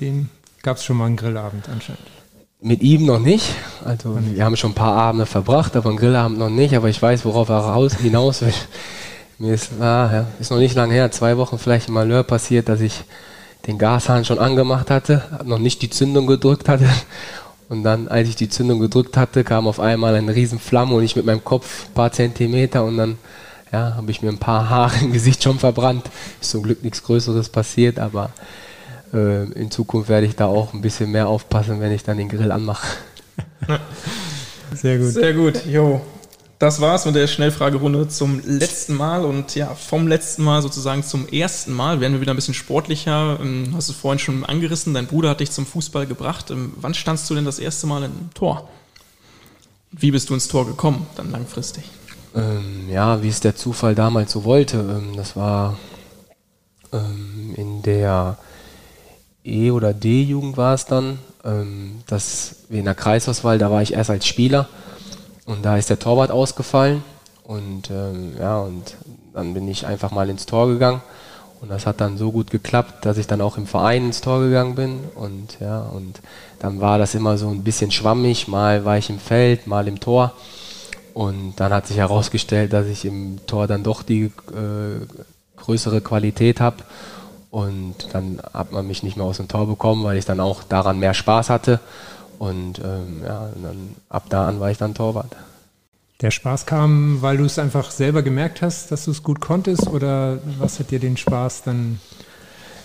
[0.00, 0.30] den
[0.62, 2.00] gab es schon mal einen Grillabend anscheinend.
[2.62, 3.54] Mit ihm noch nicht.
[3.84, 6.74] Also wir haben schon ein paar Abende verbracht, aber einen Grillabend noch nicht.
[6.74, 8.52] Aber ich weiß, worauf er raus, hinaus will.
[9.38, 12.68] Mir ist, ah, ja, ist noch nicht lange her, zwei Wochen vielleicht im Malheur passiert,
[12.68, 13.04] dass ich
[13.66, 16.88] den Gashahn schon angemacht hatte, noch nicht die Zündung gedrückt hatte.
[17.70, 21.04] Und dann, als ich die Zündung gedrückt hatte, kam auf einmal eine riesen Flamme und
[21.04, 23.16] ich mit meinem Kopf ein paar Zentimeter und dann
[23.72, 26.10] ja, habe ich mir ein paar Haare im Gesicht schon verbrannt.
[26.40, 28.30] Ist zum Glück nichts Größeres passiert, aber
[29.12, 32.28] äh, in Zukunft werde ich da auch ein bisschen mehr aufpassen, wenn ich dann den
[32.28, 32.86] Grill anmache.
[34.74, 35.08] Sehr gut.
[35.08, 36.00] Sehr gut, jo.
[36.58, 41.26] Das war's mit der Schnellfragerunde zum letzten Mal und ja, vom letzten Mal sozusagen zum
[41.26, 43.38] ersten Mal werden wir wieder ein bisschen sportlicher.
[43.40, 46.50] Ähm, hast du vorhin schon angerissen, dein Bruder hat dich zum Fußball gebracht.
[46.50, 48.68] Ähm, wann standst du denn das erste Mal im Tor?
[49.90, 51.84] Wie bist du ins Tor gekommen, dann langfristig?
[52.34, 54.78] Ähm, ja, wie es der Zufall damals so wollte.
[54.78, 55.76] Ähm, das war
[56.92, 58.36] ähm, in der
[59.44, 61.18] E- oder D-Jugend war es dann.
[61.44, 64.68] Ähm, das wie in der Kreisauswahl, da war ich erst als Spieler
[65.46, 67.02] und da ist der Torwart ausgefallen
[67.44, 68.94] und ähm, ja und
[69.32, 71.00] dann bin ich einfach mal ins Tor gegangen
[71.60, 74.40] und das hat dann so gut geklappt, dass ich dann auch im Verein ins Tor
[74.40, 76.20] gegangen bin und ja und
[76.58, 79.98] dann war das immer so ein bisschen schwammig, mal war ich im Feld, mal im
[79.98, 80.34] Tor
[81.14, 85.06] und dann hat sich herausgestellt, dass ich im Tor dann doch die äh,
[85.56, 86.78] größere Qualität habe.
[87.50, 90.62] Und dann hat man mich nicht mehr aus dem Tor bekommen, weil ich dann auch
[90.62, 91.80] daran mehr Spaß hatte.
[92.38, 95.34] Und ähm, ja, dann, ab da an war ich dann Torwart.
[96.20, 99.88] Der Spaß kam, weil du es einfach selber gemerkt hast, dass du es gut konntest?
[99.88, 102.00] Oder was hat dir den Spaß dann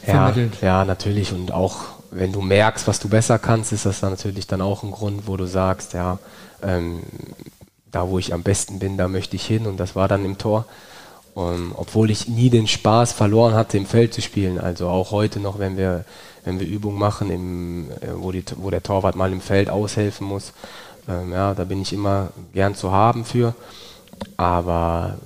[0.04, 0.62] vermittelt?
[0.62, 1.32] Ja, ja, natürlich.
[1.32, 1.78] Und auch
[2.12, 5.28] wenn du merkst, was du besser kannst, ist das dann natürlich dann auch ein Grund,
[5.28, 6.18] wo du sagst, ja,
[6.64, 7.02] ähm,
[7.96, 10.38] da wo ich am besten bin, da möchte ich hin und das war dann im
[10.38, 10.66] Tor.
[11.34, 14.58] Um, obwohl ich nie den Spaß verloren hatte, im Feld zu spielen.
[14.58, 16.06] Also auch heute noch, wenn wir,
[16.46, 20.26] wenn wir Übungen machen, im, äh, wo, die, wo der Torwart mal im Feld aushelfen
[20.26, 20.54] muss,
[21.10, 23.54] ähm, ja, da bin ich immer gern zu haben für.
[24.38, 25.18] Aber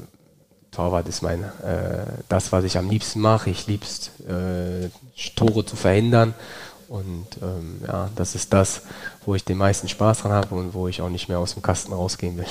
[0.71, 3.51] Torwart ist mein, äh, das, was ich am liebsten mache.
[3.51, 4.89] Ich liebst äh,
[5.35, 6.33] Tore zu verhindern
[6.89, 8.81] und ähm, ja, das ist das,
[9.25, 11.61] wo ich den meisten Spaß dran habe und wo ich auch nicht mehr aus dem
[11.61, 12.45] Kasten rausgehen will.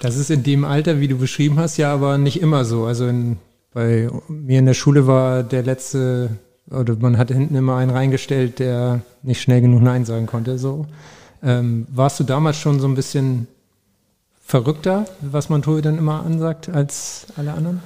[0.00, 2.84] Das ist in dem Alter, wie du beschrieben hast, ja aber nicht immer so.
[2.84, 3.36] Also in,
[3.74, 6.30] bei mir in der Schule war der letzte,
[6.70, 10.56] oder man hat hinten immer einen reingestellt, der nicht schnell genug Nein sagen konnte.
[10.58, 10.86] So.
[11.42, 13.48] Ähm, warst du damals schon so ein bisschen
[14.40, 17.82] verrückter, was man dann immer ansagt, als alle anderen?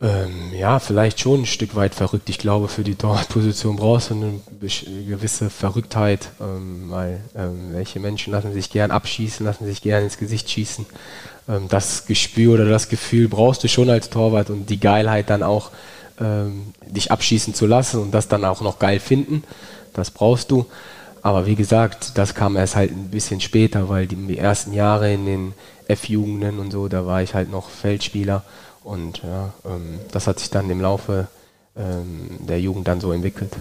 [0.00, 2.28] Ähm, ja, vielleicht schon ein Stück weit verrückt.
[2.28, 8.32] Ich glaube, für die Torwartposition brauchst du eine gewisse Verrücktheit, ähm, weil ähm, welche Menschen
[8.32, 10.86] lassen sich gern abschießen, lassen sich gern ins Gesicht schießen.
[11.48, 15.42] Ähm, das Gespür oder das Gefühl brauchst du schon als Torwart und die Geilheit dann
[15.42, 15.70] auch,
[16.20, 19.42] ähm, dich abschießen zu lassen und das dann auch noch geil finden.
[19.94, 20.66] Das brauchst du.
[21.22, 25.12] Aber wie gesagt, das kam erst halt ein bisschen später, weil die, die ersten Jahre
[25.12, 25.54] in den
[25.88, 28.44] F-Jugenden und so, da war ich halt noch Feldspieler
[28.84, 31.28] und ja, ähm, das hat sich dann im Laufe
[31.76, 33.56] ähm, der Jugend dann so entwickelt.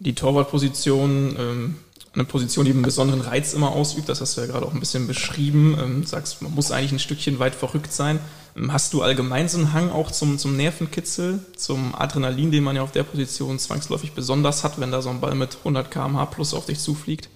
[0.00, 1.76] Die Torwartposition, ähm,
[2.14, 4.80] eine Position, die einen besonderen Reiz immer ausübt, das hast du ja gerade auch ein
[4.80, 5.76] bisschen beschrieben.
[5.80, 8.20] Ähm, sagst, man muss eigentlich ein Stückchen weit verrückt sein.
[8.56, 12.76] Ähm, hast du allgemein so einen Hang auch zum, zum Nervenkitzel, zum Adrenalin, den man
[12.76, 16.26] ja auf der Position zwangsläufig besonders hat, wenn da so ein Ball mit 100 km/h
[16.26, 17.28] plus auf dich zufliegt?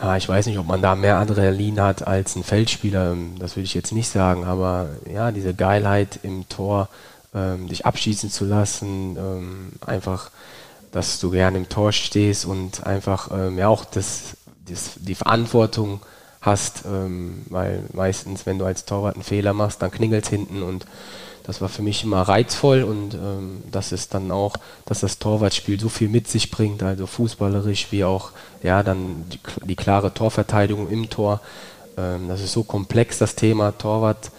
[0.00, 3.16] Ja, ich weiß nicht, ob man da mehr Adrenalin hat als ein Feldspieler.
[3.38, 4.44] Das würde ich jetzt nicht sagen.
[4.44, 6.88] Aber ja, diese Geilheit im Tor,
[7.34, 10.30] ähm, dich abschießen zu lassen, ähm, einfach,
[10.92, 14.36] dass du gerne im Tor stehst und einfach ähm, ja auch das,
[14.68, 16.00] das, die Verantwortung
[16.42, 20.62] hast, ähm, weil meistens, wenn du als Torwart einen Fehler machst, dann klingelt es hinten
[20.62, 20.86] und
[21.46, 25.78] das war für mich immer reizvoll und ähm, das ist dann auch, dass das Torwartspiel
[25.78, 28.32] so viel mit sich bringt, also fußballerisch wie auch
[28.62, 31.40] ja dann die, die klare Torverteidigung im Tor.
[31.96, 34.32] Ähm, das ist so komplex das Thema Torwart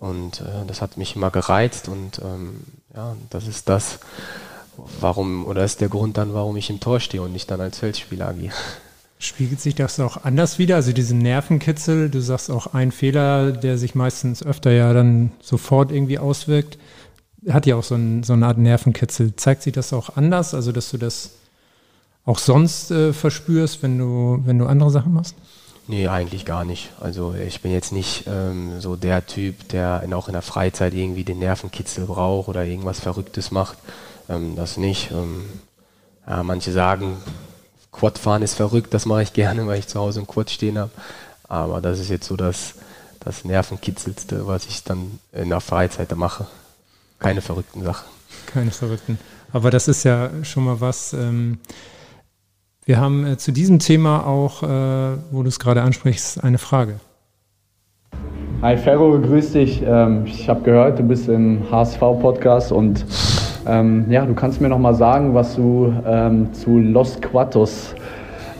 [0.00, 3.98] und äh, das hat mich immer gereizt und ähm, ja, das ist das,
[5.00, 7.78] warum oder ist der Grund dann, warum ich im Tor stehe und nicht dann als
[7.78, 8.54] Feldspieler agiere.
[9.20, 10.76] Spiegelt sich das auch anders wieder?
[10.76, 15.90] Also diesen Nervenkitzel, du sagst auch ein Fehler, der sich meistens öfter ja dann sofort
[15.90, 16.78] irgendwie auswirkt,
[17.48, 19.34] hat ja auch so, ein, so eine Art Nervenkitzel.
[19.34, 20.54] Zeigt sich das auch anders?
[20.54, 21.32] Also dass du das
[22.24, 25.34] auch sonst äh, verspürst, wenn du, wenn du andere Sachen machst?
[25.88, 26.90] Nee, eigentlich gar nicht.
[27.00, 30.92] Also ich bin jetzt nicht ähm, so der Typ, der in, auch in der Freizeit
[30.92, 33.78] irgendwie den Nervenkitzel braucht oder irgendwas Verrücktes macht.
[34.28, 35.10] Ähm, das nicht.
[35.10, 35.46] Ähm,
[36.28, 37.16] ja, manche sagen,
[37.98, 40.90] Quadfahren ist verrückt, das mache ich gerne, weil ich zu Hause im Quad stehen habe.
[41.48, 42.74] Aber das ist jetzt so das,
[43.20, 46.46] das Nervenkitzelste, was ich dann in der Freizeit mache.
[47.18, 48.06] Keine verrückten Sachen.
[48.46, 49.18] Keine verrückten.
[49.52, 51.12] Aber das ist ja schon mal was.
[51.12, 51.58] Ähm,
[52.84, 57.00] wir haben äh, zu diesem Thema auch, äh, wo du es gerade ansprichst, eine Frage.
[58.62, 59.82] Hi Ferro, grüß dich.
[59.84, 63.04] Ähm, ich habe gehört, du bist im HSV-Podcast und
[63.68, 67.94] ähm, ja, du kannst mir noch mal sagen, was du ähm, zu Los Quatos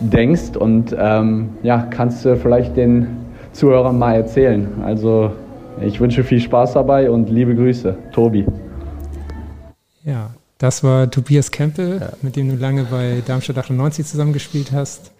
[0.00, 3.08] denkst und ähm, ja, kannst du vielleicht den
[3.52, 4.68] Zuhörern mal erzählen.
[4.84, 5.32] Also
[5.80, 8.46] ich wünsche viel Spaß dabei und liebe Grüße, Tobi.
[10.04, 12.10] Ja, das war Tobias Kempel, ja.
[12.22, 15.12] mit dem du lange bei Darmstadt 98 zusammengespielt hast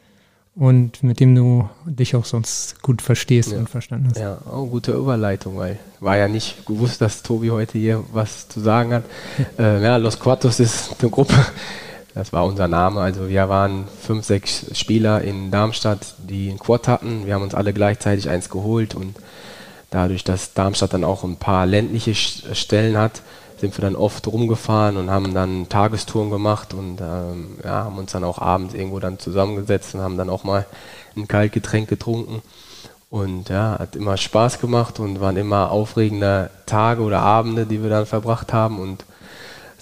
[0.59, 3.59] und mit dem du dich auch sonst gut verstehst ja.
[3.59, 4.19] und verstanden hast.
[4.19, 8.61] Ja, oh, gute Überleitung, weil war ja nicht gewusst, dass Tobi heute hier was zu
[8.61, 9.05] sagen hat.
[9.59, 11.35] äh, ja, Los Quatos ist eine Gruppe,
[12.15, 13.01] das war unser Name.
[13.01, 17.25] Also wir waren fünf, sechs Spieler in Darmstadt, die ein Quad hatten.
[17.27, 19.15] Wir haben uns alle gleichzeitig eins geholt und
[19.91, 23.23] dadurch, dass Darmstadt dann auch ein paar ländliche Stellen hat,
[23.61, 28.13] sind wir dann oft rumgefahren und haben dann Tagestouren gemacht und ähm, ja, haben uns
[28.13, 30.67] dann auch abends irgendwo dann zusammengesetzt und haben dann auch mal
[31.17, 32.43] ein Kaltgetränk getrunken.
[33.11, 37.89] Und ja, hat immer Spaß gemacht und waren immer aufregende Tage oder Abende, die wir
[37.89, 39.05] dann verbracht haben und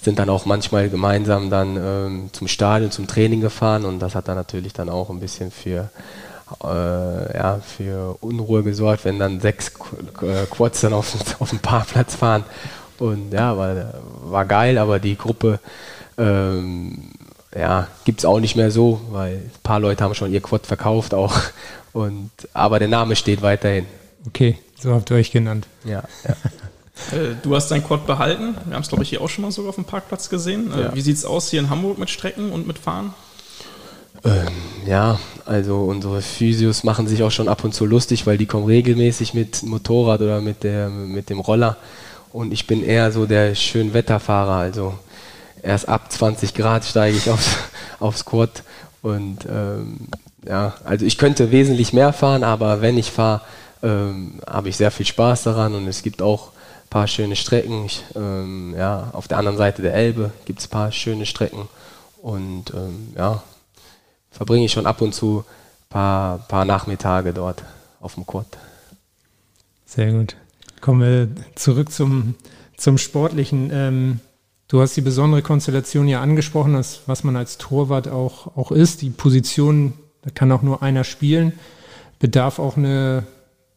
[0.01, 4.29] sind dann auch manchmal gemeinsam dann ähm, zum Stadion, zum Training gefahren und das hat
[4.29, 5.89] dann natürlich dann auch ein bisschen für
[6.63, 9.73] äh, ja, für Unruhe gesorgt, wenn dann sechs
[10.21, 12.45] äh, Quads dann auf, auf dem Parkplatz fahren
[12.99, 15.59] und ja, war, war geil, aber die Gruppe
[16.17, 17.11] ähm,
[17.55, 20.65] ja, gibt es auch nicht mehr so, weil ein paar Leute haben schon ihr Quad
[20.65, 21.33] verkauft auch.
[21.93, 23.85] Und, aber der Name steht weiterhin.
[24.27, 25.67] Okay, so habt ihr euch genannt.
[25.83, 26.35] Ja, ja.
[27.11, 28.55] Äh, du hast dein Quad behalten.
[28.65, 30.73] Wir haben es, glaube ich, hier auch schon mal sogar auf dem Parkplatz gesehen.
[30.73, 30.95] Äh, ja.
[30.95, 33.13] Wie sieht es aus hier in Hamburg mit Strecken und mit Fahren?
[34.25, 34.47] Ähm,
[34.87, 38.65] ja, also unsere Physios machen sich auch schon ab und zu lustig, weil die kommen
[38.65, 41.77] regelmäßig mit Motorrad oder mit, der, mit dem Roller
[42.31, 44.55] und ich bin eher so der Schönwetterfahrer.
[44.55, 44.97] Also
[45.61, 47.57] erst ab 20 Grad steige ich aufs,
[47.99, 48.63] aufs Quad.
[49.01, 50.07] Und ähm,
[50.45, 53.41] ja, also ich könnte wesentlich mehr fahren, aber wenn ich fahre,
[53.83, 57.85] ähm, habe ich sehr viel Spaß daran und es gibt auch ein paar schöne Strecken.
[57.85, 61.67] Ich, ähm, ja, auf der anderen Seite der Elbe gibt es ein paar schöne Strecken
[62.21, 63.43] und ähm, ja,
[64.31, 67.63] verbringe ich schon ab und zu ein paar, paar Nachmittage dort
[68.01, 68.47] auf dem Quad.
[69.85, 70.35] Sehr gut.
[70.81, 72.35] Kommen wir zurück zum,
[72.77, 73.69] zum Sportlichen.
[73.71, 74.19] Ähm,
[74.67, 79.01] du hast die besondere Konstellation ja angesprochen, dass, was man als Torwart auch, auch ist.
[79.01, 81.53] Die Position, da kann auch nur einer spielen,
[82.19, 83.23] bedarf auch eine,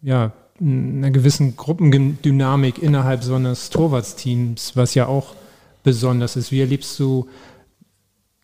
[0.02, 5.34] ja, einer gewissen Gruppendynamik innerhalb so eines Torwartsteams, was ja auch
[5.82, 6.52] besonders ist.
[6.52, 7.28] Wie erlebst du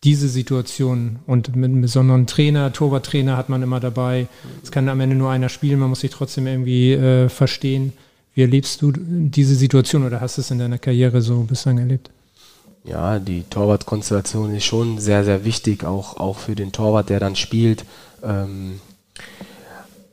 [0.03, 4.27] diese Situation und mit einem besonderen Trainer, Torwarttrainer hat man immer dabei.
[4.63, 7.93] Es kann am Ende nur einer spielen, man muss sich trotzdem irgendwie äh, verstehen.
[8.37, 12.11] Wie erlebst du diese Situation oder hast du es in deiner Karriere so bislang erlebt?
[12.83, 17.35] Ja, die Torwartkonstellation ist schon sehr, sehr wichtig, auch, auch für den Torwart, der dann
[17.35, 17.83] spielt.
[18.23, 18.79] Ähm,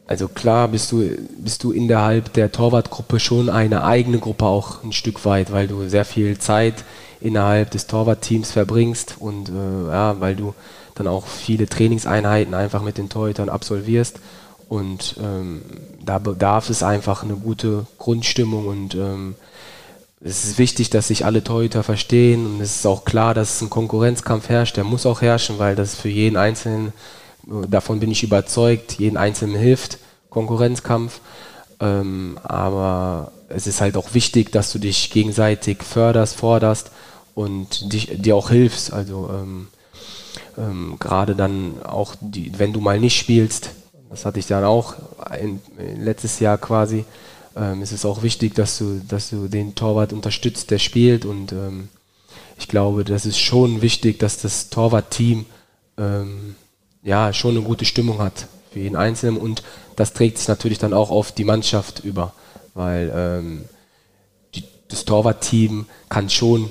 [0.06, 1.06] also klar bist du,
[1.36, 5.86] bist du innerhalb der Torwartgruppe schon eine eigene Gruppe auch ein Stück weit, weil du
[5.90, 6.82] sehr viel Zeit
[7.20, 10.54] innerhalb des Torwartteams verbringst und äh, ja, weil du
[10.94, 14.18] dann auch viele Trainingseinheiten einfach mit den Torhütern absolvierst.
[14.70, 15.60] Und ähm,
[16.04, 19.34] da bedarf es einfach eine gute Grundstimmung und ähm,
[20.20, 23.68] es ist wichtig, dass sich alle Torhüter verstehen und es ist auch klar, dass ein
[23.68, 24.76] Konkurrenzkampf herrscht.
[24.78, 26.94] Der muss auch herrschen, weil das für jeden Einzelnen,
[27.68, 29.98] davon bin ich überzeugt, jeden Einzelnen hilft,
[30.30, 31.20] Konkurrenzkampf.
[31.78, 36.90] Ähm, aber es ist halt auch wichtig, dass du dich gegenseitig förderst, forderst
[37.34, 38.94] und dich, dir auch hilfst.
[38.94, 39.68] Also ähm,
[40.56, 43.70] ähm, gerade dann auch, die, wenn du mal nicht spielst,
[44.14, 44.94] das hatte ich dann auch
[45.40, 47.04] in, in letztes Jahr quasi.
[47.56, 51.24] Ähm, es ist auch wichtig, dass du, dass du den Torwart unterstützt, der spielt.
[51.24, 51.88] Und ähm,
[52.56, 55.46] ich glaube, das ist schon wichtig, dass das Torwartteam
[55.98, 56.54] ähm,
[57.02, 59.36] ja schon eine gute Stimmung hat für jeden Einzelnen.
[59.36, 59.64] Und
[59.96, 62.34] das trägt sich natürlich dann auch auf die Mannschaft über,
[62.74, 63.64] weil ähm,
[64.54, 66.70] die, das Torwartteam kann schon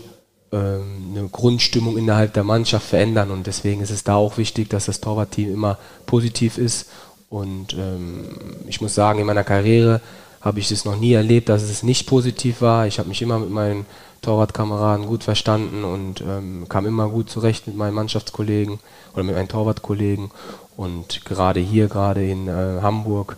[0.53, 3.32] ähm, eine Grundstimmung innerhalb der Mannschaft verändern.
[3.32, 6.88] Und deswegen ist es da auch wichtig, dass das Torwartteam immer positiv ist.
[7.34, 8.25] Und ähm,
[8.67, 10.01] ich muss sagen, in meiner Karriere
[10.39, 12.86] habe ich es noch nie erlebt, dass es nicht positiv war.
[12.86, 13.88] Ich habe mich immer mit meinen
[14.21, 18.79] Torwartkameraden gut verstanden und ähm, kam immer gut zurecht mit meinen Mannschaftskollegen
[19.13, 20.29] oder mit meinen Torwartkollegen.
[20.77, 23.36] Und gerade hier, gerade in äh, Hamburg,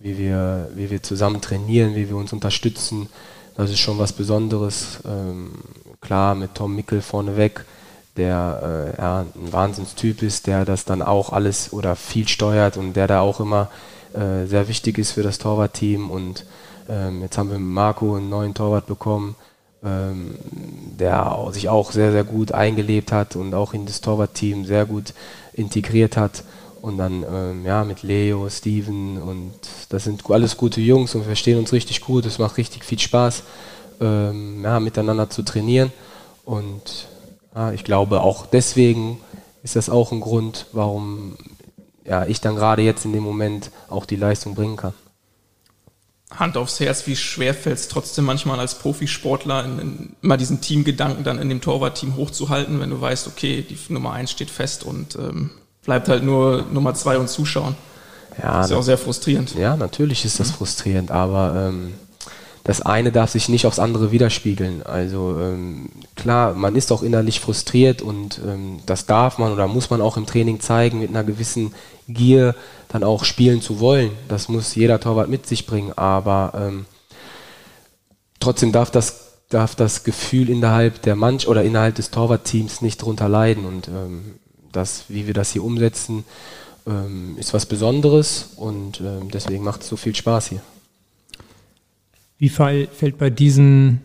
[0.00, 3.10] wie wir, wie wir zusammen trainieren, wie wir uns unterstützen,
[3.58, 5.00] das ist schon was Besonderes.
[5.04, 5.50] Ähm,
[6.00, 7.66] klar, mit Tom Mickel vorneweg,
[8.16, 12.94] der äh, ja, ein Wahnsinnstyp ist, der das dann auch alles oder viel steuert und
[12.94, 13.68] der da auch immer
[14.14, 16.10] äh, sehr wichtig ist für das Torwartteam.
[16.10, 16.44] Und
[16.88, 19.34] ähm, jetzt haben wir mit Marco einen neuen Torwart bekommen,
[19.84, 20.36] ähm,
[20.98, 25.12] der sich auch sehr, sehr gut eingelebt hat und auch in das Torwartteam sehr gut
[25.52, 26.44] integriert hat.
[26.80, 29.54] Und dann ähm, ja, mit Leo, Steven und
[29.88, 32.26] das sind alles gute Jungs und wir verstehen uns richtig gut.
[32.26, 33.42] Es macht richtig viel Spaß,
[34.02, 35.92] ähm, ja, miteinander zu trainieren.
[36.44, 37.08] Und
[37.74, 39.20] ich glaube auch deswegen
[39.62, 41.36] ist das auch ein Grund, warum
[42.04, 44.92] ja, ich dann gerade jetzt in dem Moment auch die Leistung bringen kann.
[46.30, 50.60] Hand aufs Herz, wie schwer fällt es trotzdem manchmal als Profisportler, in, in, immer diesen
[50.60, 54.84] Teamgedanken dann in dem Torwartteam hochzuhalten, wenn du weißt, okay, die Nummer 1 steht fest
[54.84, 55.50] und ähm,
[55.84, 57.76] bleibt halt nur Nummer 2 und zuschauen.
[58.42, 59.54] Ja, das ist ja auch sehr frustrierend.
[59.54, 60.54] Ja, natürlich ist das mhm.
[60.54, 61.94] frustrierend, aber ähm,
[62.64, 64.82] das eine darf sich nicht aufs andere widerspiegeln.
[64.82, 69.90] Also ähm, klar, man ist auch innerlich frustriert und ähm, das darf man oder muss
[69.90, 71.74] man auch im Training zeigen, mit einer gewissen
[72.08, 72.54] Gier
[72.88, 74.12] dann auch spielen zu wollen.
[74.28, 76.86] Das muss jeder Torwart mit sich bringen, aber ähm,
[78.40, 83.28] trotzdem darf das darf das Gefühl innerhalb der Mannschaft oder innerhalb des Torwartteams nicht drunter
[83.28, 84.34] leiden und ähm,
[84.72, 86.24] das, wie wir das hier umsetzen,
[86.86, 90.62] ähm, ist was Besonderes und ähm, deswegen macht es so viel Spaß hier.
[92.38, 94.00] Wie fällt bei diesem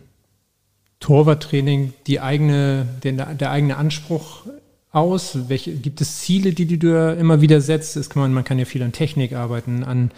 [1.00, 4.46] Torwarttraining die eigene, der, der eigene Anspruch
[4.92, 5.48] aus?
[5.48, 7.96] Welche, gibt es Ziele, die, die du immer wieder setzt?
[7.96, 10.10] Das kann man, man kann ja viel an Technik arbeiten, an,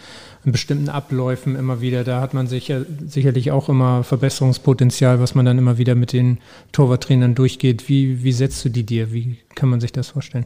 [0.45, 2.03] an bestimmten Abläufen immer wieder.
[2.03, 6.39] Da hat man sicher, sicherlich auch immer Verbesserungspotenzial, was man dann immer wieder mit den
[6.71, 7.89] Torwarttrainern durchgeht.
[7.89, 9.11] Wie, wie setzt du die dir?
[9.11, 10.45] Wie kann man sich das vorstellen?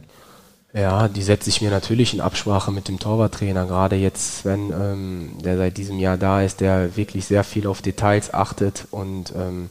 [0.74, 3.66] Ja, die setze ich mir natürlich in Absprache mit dem Torwarttrainer.
[3.66, 7.80] Gerade jetzt, wenn ähm, der seit diesem Jahr da ist, der wirklich sehr viel auf
[7.80, 9.70] Details achtet und ähm,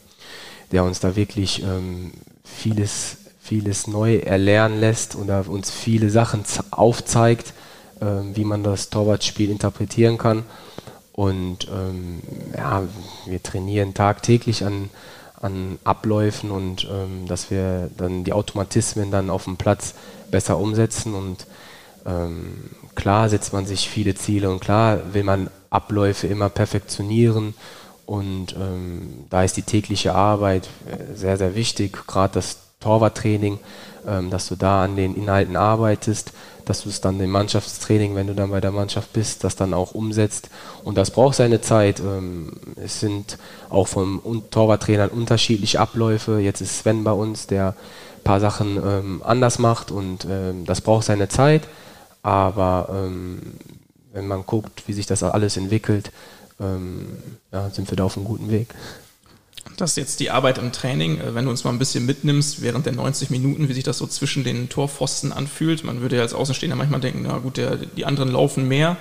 [0.72, 7.54] der uns da wirklich ähm, vieles, vieles neu erlernen lässt und uns viele Sachen aufzeigt,
[8.02, 10.44] ähm, wie man das Torwartspiel interpretieren kann.
[11.14, 12.22] Und ähm,
[12.56, 12.84] ja,
[13.26, 14.90] wir trainieren tagtäglich an,
[15.40, 19.94] an Abläufen und ähm, dass wir dann die Automatismen dann auf dem Platz
[20.32, 21.46] besser umsetzen und
[22.06, 27.54] ähm, klar setzt man sich viele Ziele und klar will man Abläufe immer perfektionieren
[28.06, 33.60] und ähm, da ist die tägliche Arbeit äh, sehr, sehr wichtig, gerade das Torwarttraining,
[34.08, 36.32] ähm, dass du da an den Inhalten arbeitest,
[36.64, 39.74] dass du es dann im Mannschaftstraining, wenn du dann bei der Mannschaft bist, das dann
[39.74, 40.50] auch umsetzt.
[40.86, 42.00] Und das braucht seine Zeit.
[42.00, 43.38] Ähm, es sind
[43.70, 44.22] auch vom
[44.52, 46.40] Torwarttrainern unterschiedliche Abläufe.
[46.40, 47.76] Jetzt ist Sven bei uns, der
[48.28, 51.68] paar Sachen ähm, anders macht und ähm, das braucht seine Zeit.
[52.24, 53.40] Aber ähm,
[54.12, 56.12] wenn man guckt, wie sich das alles entwickelt,
[56.60, 57.06] ähm,
[57.52, 58.68] ja, sind wir da auf einem guten Weg.
[59.78, 61.22] Das ist jetzt die Arbeit im Training.
[61.22, 63.98] Äh, wenn du uns mal ein bisschen mitnimmst, während der 90 Minuten, wie sich das
[63.98, 65.86] so zwischen den Torpfosten anfühlt.
[65.86, 68.98] Man würde ja als Außenstehender manchmal denken, na gut, der, die anderen laufen mehr,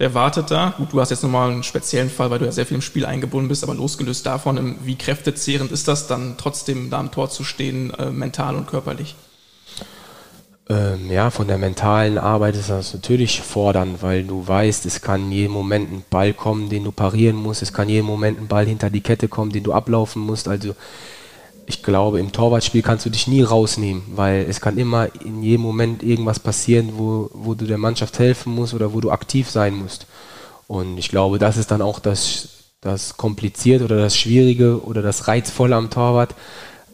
[0.00, 0.74] der wartet da.
[0.76, 3.04] Gut, du hast jetzt nochmal einen speziellen Fall, weil du ja sehr viel im Spiel
[3.04, 7.44] eingebunden bist, aber losgelöst davon, wie kräftezehrend ist das dann trotzdem da am Tor zu
[7.44, 9.14] stehen, äh, mental und körperlich?
[10.70, 15.30] Ähm, ja, von der mentalen Arbeit ist das natürlich fordernd, weil du weißt, es kann
[15.30, 18.66] jeden Moment ein Ball kommen, den du parieren musst, es kann jeden Moment ein Ball
[18.66, 20.48] hinter die Kette kommen, den du ablaufen musst.
[20.48, 20.74] Also
[21.70, 25.62] ich glaube, im Torwartspiel kannst du dich nie rausnehmen, weil es kann immer in jedem
[25.62, 29.74] Moment irgendwas passieren, wo, wo du der Mannschaft helfen musst oder wo du aktiv sein
[29.74, 30.06] musst.
[30.66, 32.48] Und ich glaube, das ist dann auch das,
[32.80, 36.34] das Komplizierte oder das Schwierige oder das Reizvolle am Torwart,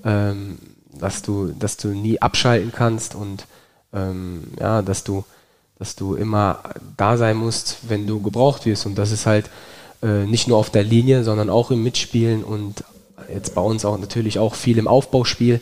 [0.05, 0.59] ähm,
[0.93, 3.47] dass, du, dass du nie abschalten kannst und
[3.95, 5.25] ähm, ja, dass du,
[5.79, 6.61] dass du immer
[6.99, 8.85] da sein musst, wenn du gebraucht wirst.
[8.85, 9.49] Und das ist halt
[10.03, 12.85] äh, nicht nur auf der Linie, sondern auch im Mitspielen und
[13.33, 15.61] jetzt bei uns auch natürlich auch viel im Aufbauspiel.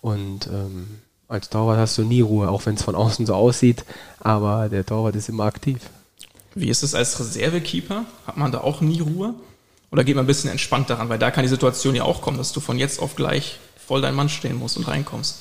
[0.00, 0.98] Und ähm,
[1.28, 3.84] als Torwart hast du nie Ruhe, auch wenn es von außen so aussieht,
[4.20, 5.80] aber der Torwart ist immer aktiv.
[6.54, 8.04] Wie ist es als Reservekeeper?
[8.26, 9.34] Hat man da auch nie Ruhe?
[9.90, 11.08] Oder geht man ein bisschen entspannt daran?
[11.08, 14.00] Weil da kann die Situation ja auch kommen, dass du von jetzt auf gleich voll
[14.00, 15.38] dein Mann stehen musst und reinkommst.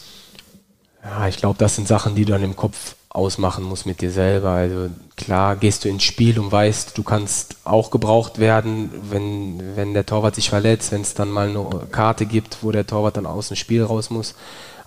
[1.04, 4.12] Ja, ich glaube, das sind Sachen, die du dann im Kopf ausmachen musst mit dir
[4.12, 4.52] selber.
[4.52, 9.94] Also klar gehst du ins Spiel und weißt, du kannst auch gebraucht werden, wenn, wenn
[9.94, 13.26] der Torwart sich verletzt, wenn es dann mal eine Karte gibt, wo der Torwart dann
[13.26, 14.36] aus dem Spiel raus muss.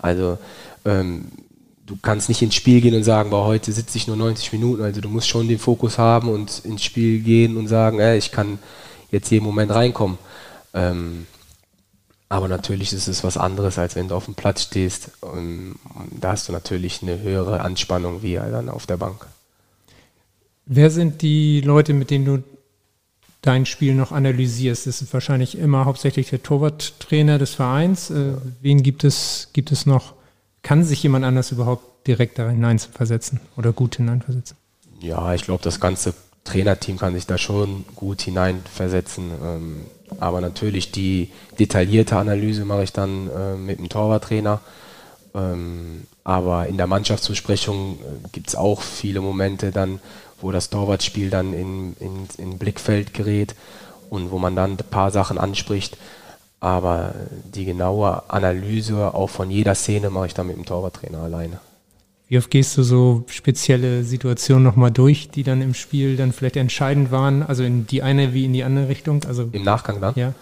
[0.00, 0.38] Also
[0.84, 1.28] ähm,
[1.86, 4.82] du kannst nicht ins Spiel gehen und sagen, boah, heute sitze ich nur 90 Minuten.
[4.82, 8.30] Also du musst schon den Fokus haben und ins Spiel gehen und sagen, ey, ich
[8.30, 8.58] kann
[9.10, 10.18] jetzt jeden Moment reinkommen.
[10.74, 11.26] Ähm,
[12.28, 15.10] aber natürlich ist es was anderes, als wenn du auf dem Platz stehst.
[15.22, 15.76] Und
[16.20, 19.26] da hast du natürlich eine höhere Anspannung wie dann auf der Bank.
[20.66, 22.42] Wer sind die Leute, mit denen du
[23.40, 24.86] dein Spiel noch analysierst?
[24.86, 28.10] Das ist wahrscheinlich immer hauptsächlich der Torwarttrainer des Vereins.
[28.10, 30.12] Äh, wen gibt es, gibt es noch?
[30.62, 34.58] Kann sich jemand anders überhaupt direkt da hineinversetzen oder gut hineinversetzen?
[35.00, 36.12] Ja, ich glaube, das ganze
[36.48, 39.30] Trainerteam kann sich da schon gut hineinversetzen.
[39.42, 39.80] Ähm,
[40.18, 44.60] aber natürlich die detaillierte Analyse mache ich dann äh, mit dem Torwarttrainer.
[45.34, 50.00] Ähm, aber in der Mannschaftsbesprechung äh, gibt es auch viele Momente dann,
[50.40, 53.54] wo das Torwartspiel dann in, in, in Blickfeld gerät
[54.10, 55.96] und wo man dann ein paar Sachen anspricht.
[56.60, 57.14] Aber
[57.54, 61.60] die genaue Analyse auch von jeder Szene mache ich dann mit dem Torwarttrainer alleine.
[62.28, 66.56] Wie oft gehst du so spezielle Situationen nochmal durch, die dann im Spiel dann vielleicht
[66.56, 67.42] entscheidend waren?
[67.42, 69.24] Also in die eine wie in die andere Richtung?
[69.26, 70.12] Also Im Nachgang dann?
[70.14, 70.34] Ja.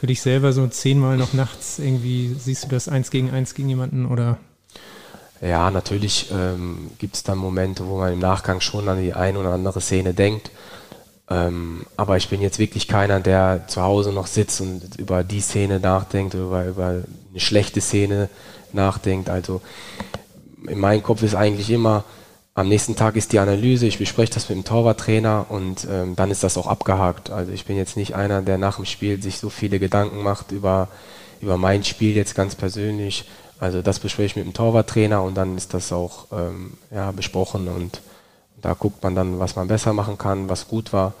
[0.00, 3.68] Für dich selber so zehnmal noch nachts irgendwie, siehst du das eins gegen eins gegen
[3.68, 4.38] jemanden oder?
[5.40, 9.38] Ja, natürlich ähm, gibt es dann Momente, wo man im Nachgang schon an die eine
[9.38, 10.50] oder andere Szene denkt.
[11.30, 15.40] Ähm, aber ich bin jetzt wirklich keiner, der zu Hause noch sitzt und über die
[15.40, 18.28] Szene nachdenkt, über, über eine schlechte Szene
[18.72, 19.30] nachdenkt.
[19.30, 19.60] Also
[20.66, 22.04] in meinem Kopf ist eigentlich immer,
[22.54, 26.30] am nächsten Tag ist die Analyse, ich bespreche das mit dem Torwarttrainer und ähm, dann
[26.30, 27.30] ist das auch abgehakt.
[27.30, 30.52] Also ich bin jetzt nicht einer, der nach dem Spiel sich so viele Gedanken macht
[30.52, 30.88] über,
[31.40, 33.28] über mein Spiel jetzt ganz persönlich.
[33.60, 37.68] Also das bespreche ich mit dem Torwarttrainer und dann ist das auch ähm, ja, besprochen
[37.68, 38.00] und
[38.60, 41.14] da guckt man dann, was man besser machen kann, was gut war.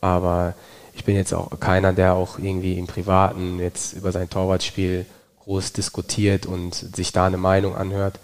[0.00, 0.54] Aber
[0.94, 5.04] ich bin jetzt auch keiner, der auch irgendwie im Privaten jetzt über sein Torwartspiel
[5.44, 8.18] groß diskutiert und sich da eine Meinung anhört.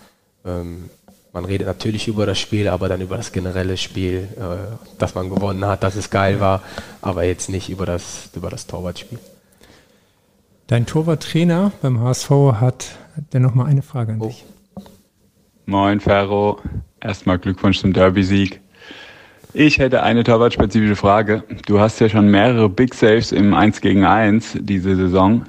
[0.47, 0.90] Ähm,
[1.32, 5.28] man redet natürlich über das Spiel, aber dann über das generelle Spiel, äh, dass man
[5.28, 6.62] gewonnen hat, dass es geil war,
[7.03, 9.18] aber jetzt nicht über das, über das Torwartspiel.
[10.66, 12.97] Dein Torwarttrainer beim HSV hat
[13.32, 14.28] dennoch mal eine Frage an oh.
[14.28, 14.44] dich.
[15.66, 16.61] Moin Ferro,
[17.01, 18.61] erstmal Glückwunsch zum Derby-Sieg.
[19.53, 21.42] Ich hätte eine torwartspezifische Frage.
[21.66, 25.44] Du hast ja schon mehrere Big Saves im 1 gegen 1 diese Saison.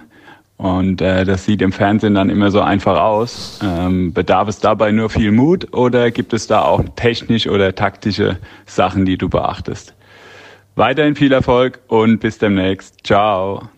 [0.58, 3.60] Und äh, das sieht im Fernsehen dann immer so einfach aus.
[3.64, 8.40] Ähm, bedarf es dabei nur viel Mut oder gibt es da auch technisch oder taktische
[8.66, 9.94] Sachen, die du beachtest?
[10.76, 13.06] Weiterhin viel Erfolg und bis demnächst.
[13.06, 13.70] Ciao.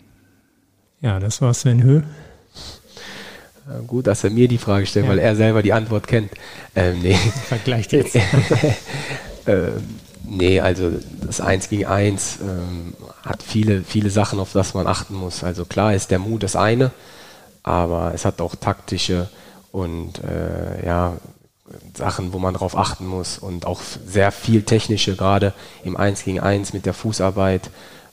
[1.02, 2.02] Ja, das war Sven Höh.
[3.86, 5.12] Gut, dass er mir die Frage stellt, ja.
[5.12, 6.32] weil er selber die Antwort kennt.
[6.74, 7.14] Ähm, nee.
[7.14, 8.16] Vergleicht jetzt.
[9.46, 9.82] ähm,
[10.32, 10.92] Nee, also
[11.26, 15.42] das 1 gegen 1 ähm, hat viele, viele Sachen, auf das man achten muss.
[15.42, 16.92] Also klar ist der Mut das eine,
[17.64, 19.28] aber es hat auch taktische
[19.72, 21.16] und äh, ja,
[21.94, 25.52] Sachen, wo man drauf achten muss und auch sehr viel technische, gerade
[25.82, 27.68] im 1 gegen 1 mit der Fußarbeit.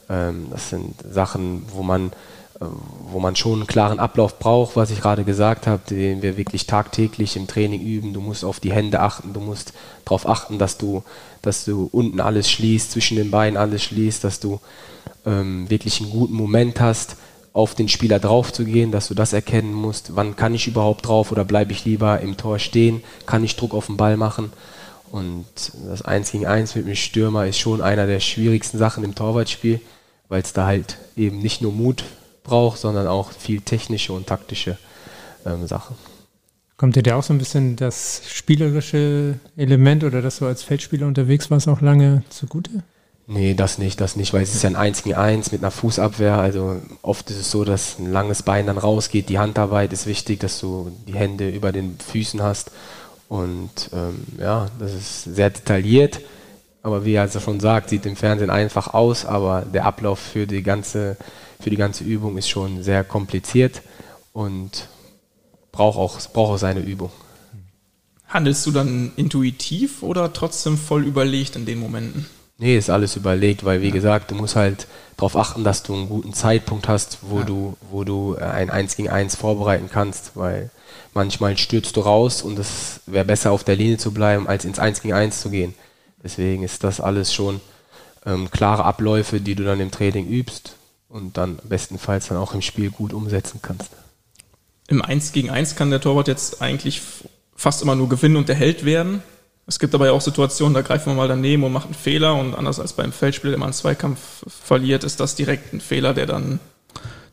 [0.09, 2.11] Ähm, das sind Sachen, wo man
[2.59, 6.65] wo man schon einen klaren Ablauf braucht, was ich gerade gesagt habe, den wir wirklich
[6.65, 8.13] tagtäglich im Training üben.
[8.13, 9.73] Du musst auf die Hände achten, du musst
[10.05, 11.03] darauf achten, dass du,
[11.41, 14.59] dass du unten alles schließt, zwischen den Beinen alles schließt, dass du
[15.25, 17.17] ähm, wirklich einen guten Moment hast,
[17.53, 21.07] auf den Spieler drauf zu gehen, dass du das erkennen musst, wann kann ich überhaupt
[21.07, 24.51] drauf oder bleibe ich lieber im Tor stehen, kann ich Druck auf den Ball machen.
[25.11, 25.45] Und
[25.87, 29.79] das 1 gegen 1 mit dem Stürmer ist schon einer der schwierigsten Sachen im Torwartspiel,
[30.27, 32.03] weil es da halt eben nicht nur Mut
[32.47, 34.77] braucht, sondern auch viel technische und taktische
[35.45, 35.95] ähm, Sachen.
[36.77, 41.07] Kommt dir da auch so ein bisschen das spielerische Element oder dass du als Feldspieler
[41.07, 42.71] unterwegs warst auch lange zugute?
[43.29, 45.71] Nee, das nicht, das nicht, weil es ist ja ein 1 gegen 1 mit einer
[45.71, 46.37] Fußabwehr.
[46.37, 49.27] Also oft ist es so, dass ein langes Bein dann rausgeht.
[49.27, 52.71] Die Handarbeit ist wichtig, dass du die Hände über den Füßen hast.
[53.27, 56.21] Und ähm, ja, das ist sehr detailliert.
[56.83, 60.47] Aber wie er also schon sagt, sieht im Fernsehen einfach aus, aber der Ablauf für
[60.47, 61.17] die ganze
[61.59, 63.81] für die ganze Übung ist schon sehr kompliziert
[64.33, 64.87] und
[65.71, 67.11] braucht auch, braucht auch seine Übung.
[68.27, 72.25] Handelst du dann intuitiv oder trotzdem voll überlegt in den Momenten?
[72.59, 73.93] Nee, ist alles überlegt, weil wie ja.
[73.93, 77.45] gesagt, du musst halt darauf achten, dass du einen guten Zeitpunkt hast, wo ja.
[77.45, 80.71] du, wo du äh, ein 1 gegen 1 vorbereiten kannst, weil
[81.13, 84.79] manchmal stürzt du raus und es wäre besser auf der Linie zu bleiben, als ins
[84.79, 85.75] 1 gegen 1 zu gehen.
[86.23, 87.61] Deswegen ist das alles schon
[88.25, 90.76] ähm, klare Abläufe, die du dann im Training übst
[91.09, 93.91] und dann bestenfalls dann auch im Spiel gut umsetzen kannst.
[94.87, 97.01] Im 1 gegen 1 kann der Torwart jetzt eigentlich
[97.55, 99.21] fast immer nur gewinnen und der Held werden.
[99.65, 102.35] Es gibt aber ja auch Situationen, da greift man mal daneben und macht einen Fehler
[102.35, 106.13] und anders als beim Feldspiel, der man einen Zweikampf verliert, ist das direkt ein Fehler,
[106.13, 106.59] der dann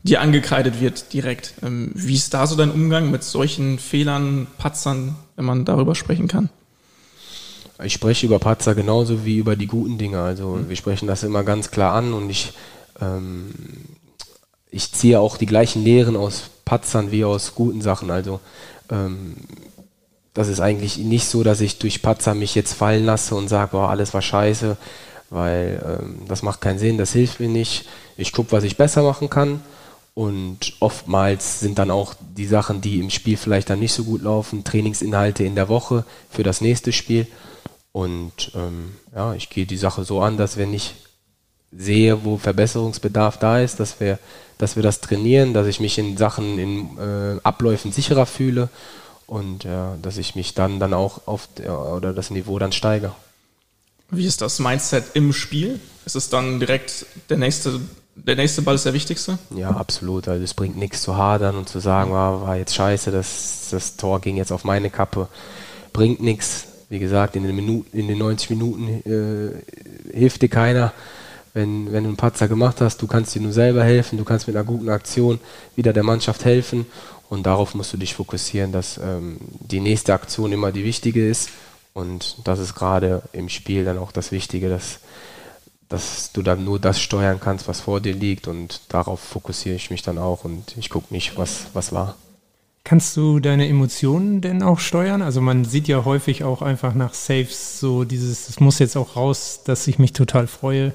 [0.03, 1.53] dir angekreidet wird direkt.
[1.63, 6.27] Ähm, wie ist da so dein Umgang mit solchen Fehlern, Patzern, wenn man darüber sprechen
[6.27, 6.49] kann?
[7.83, 10.19] Ich spreche über Patzer genauso wie über die guten Dinge.
[10.19, 10.69] Also mhm.
[10.69, 12.53] wir sprechen das immer ganz klar an und ich,
[12.99, 13.53] ähm,
[14.71, 18.11] ich ziehe auch die gleichen Lehren aus Patzern wie aus guten Sachen.
[18.11, 18.39] Also
[18.91, 19.35] ähm,
[20.33, 23.71] das ist eigentlich nicht so, dass ich durch Patzer mich jetzt fallen lasse und sage,
[23.71, 24.75] boah, alles war scheiße,
[25.29, 27.85] weil ähm, das macht keinen Sinn, das hilft mir nicht.
[28.17, 29.61] Ich gucke, was ich besser machen kann.
[30.13, 34.21] Und oftmals sind dann auch die Sachen, die im Spiel vielleicht dann nicht so gut
[34.21, 37.27] laufen, Trainingsinhalte in der Woche für das nächste Spiel.
[37.91, 40.95] Und ähm, ja, ich gehe die Sache so an, dass wenn ich
[41.71, 44.19] sehe, wo Verbesserungsbedarf da ist, dass wir,
[44.57, 48.69] dass wir das trainieren, dass ich mich in Sachen, in äh, Abläufen sicherer fühle
[49.27, 53.13] und ja, dass ich mich dann, dann auch auf ja, oder das Niveau dann steigere.
[54.09, 55.79] Wie ist das Mindset im Spiel?
[56.05, 57.79] Ist es dann direkt der nächste,
[58.15, 59.39] der nächste Ball ist der wichtigste?
[59.55, 60.27] Ja, absolut.
[60.27, 63.97] Also es bringt nichts zu hadern und zu sagen, war, war jetzt scheiße, das, das
[63.97, 65.27] Tor ging jetzt auf meine Kappe.
[65.91, 66.67] Bringt nichts.
[66.87, 70.93] Wie gesagt, in den, Minuten, in den 90 Minuten äh, hilft dir keiner.
[71.55, 74.45] Wenn, wenn du einen Patzer gemacht hast, du kannst dir nur selber helfen, du kannst
[74.45, 75.39] mit einer guten Aktion
[75.75, 76.85] wieder der Mannschaft helfen
[77.29, 81.49] und darauf musst du dich fokussieren, dass ähm, die nächste Aktion immer die wichtige ist.
[81.93, 84.99] Und das ist gerade im Spiel dann auch das Wichtige, dass,
[85.87, 88.49] dass du dann nur das steuern kannst, was vor dir liegt.
[88.49, 92.15] Und darauf fokussiere ich mich dann auch und ich gucke nicht, was, was war.
[92.83, 95.23] Kannst du deine Emotionen denn auch steuern?
[95.23, 99.15] Also man sieht ja häufig auch einfach nach Saves so dieses, es muss jetzt auch
[99.15, 100.93] raus, dass ich mich total freue,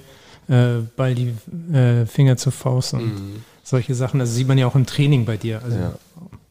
[0.51, 1.34] äh, Ball die
[1.72, 4.20] äh, Finger zur Faust und mhm solche Sachen.
[4.20, 5.62] Das sieht man ja auch im Training bei dir.
[5.64, 5.92] Also ja.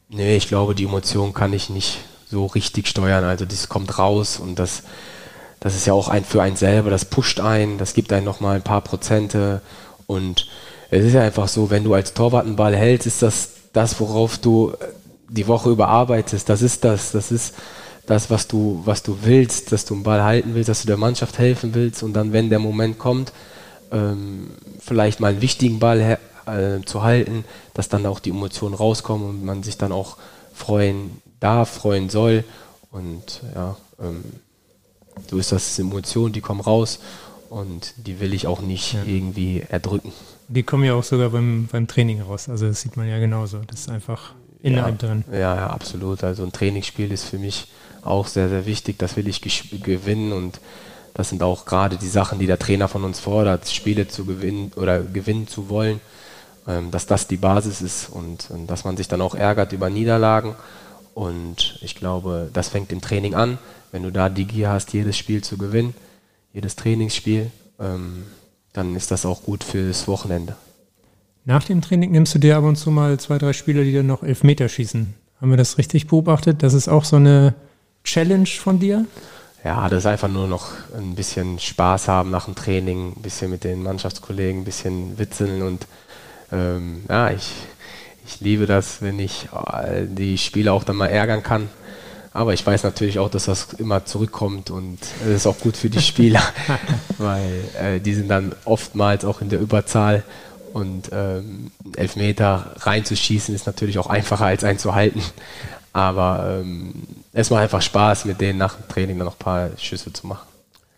[0.09, 1.99] Nee, ich glaube, die Emotion kann ich nicht
[2.31, 3.23] so richtig steuern.
[3.23, 4.83] Also das kommt raus und das,
[5.59, 8.55] das ist ja auch ein für einen selber, das pusht ein, das gibt einen nochmal
[8.55, 9.61] ein paar Prozente
[10.07, 10.47] und
[10.89, 13.99] es ist ja einfach so, wenn du als Torwart einen Ball hältst, ist das das,
[13.99, 14.73] worauf du
[15.27, 16.49] die Woche überarbeitest.
[16.49, 17.53] Das ist das, das ist
[18.07, 20.97] das, was du, was du willst, dass du einen Ball halten willst, dass du der
[20.97, 23.31] Mannschaft helfen willst und dann, wenn der Moment kommt,
[23.91, 29.29] ähm, vielleicht mal einen wichtigen Ball äh, zu halten, dass dann auch die Emotionen rauskommen
[29.29, 30.17] und man sich dann auch
[30.53, 32.43] freuen darf, freuen soll.
[32.91, 34.23] Und ja, ähm,
[35.29, 36.99] so ist das Emotionen, die kommen raus
[37.49, 39.03] und die will ich auch nicht ja.
[39.05, 40.11] irgendwie erdrücken.
[40.47, 42.49] Die kommen ja auch sogar beim, beim Training raus.
[42.49, 43.59] Also das sieht man ja genauso.
[43.67, 45.23] Das ist einfach innerhalb ja, drin.
[45.31, 46.23] Ja, ja, absolut.
[46.23, 47.67] Also ein Trainingsspiel ist für mich
[48.01, 48.97] auch sehr, sehr wichtig.
[48.97, 50.59] Das will ich gewinnen und
[51.13, 54.71] das sind auch gerade die Sachen, die der Trainer von uns fordert, Spiele zu gewinnen
[54.75, 55.99] oder gewinnen zu wollen.
[56.69, 59.89] Ähm, dass das die Basis ist und, und dass man sich dann auch ärgert über
[59.89, 60.55] Niederlagen.
[61.15, 63.57] Und ich glaube, das fängt im Training an.
[63.91, 65.95] Wenn du da die Gier hast, jedes Spiel zu gewinnen,
[66.53, 67.49] jedes Trainingsspiel,
[67.79, 68.25] ähm,
[68.71, 70.55] dann ist das auch gut fürs Wochenende.
[71.43, 74.05] Nach dem Training nimmst du dir ab und zu mal zwei, drei Spieler, die dann
[74.05, 75.15] noch elf Meter schießen.
[75.41, 76.61] Haben wir das richtig beobachtet?
[76.61, 77.55] Das ist auch so eine
[78.03, 79.05] Challenge von dir?
[79.63, 83.51] Ja, das ist einfach nur noch ein bisschen Spaß haben nach dem Training, ein bisschen
[83.51, 85.85] mit den Mannschaftskollegen, ein bisschen witzeln und
[86.51, 87.51] ähm, ja, ich,
[88.25, 91.69] ich liebe das, wenn ich äh, die Spieler auch dann mal ärgern kann.
[92.31, 95.89] Aber ich weiß natürlich auch, dass das immer zurückkommt und es ist auch gut für
[95.89, 96.41] die Spieler,
[97.17, 100.23] weil äh, die sind dann oftmals auch in der Überzahl
[100.71, 105.21] und ähm, Elfmeter reinzuschießen ist natürlich auch einfacher als einen zu halten.
[105.93, 106.93] Aber ähm,
[107.33, 110.27] es macht einfach Spaß, mit denen nach dem Training dann noch ein paar Schüsse zu
[110.27, 110.47] machen.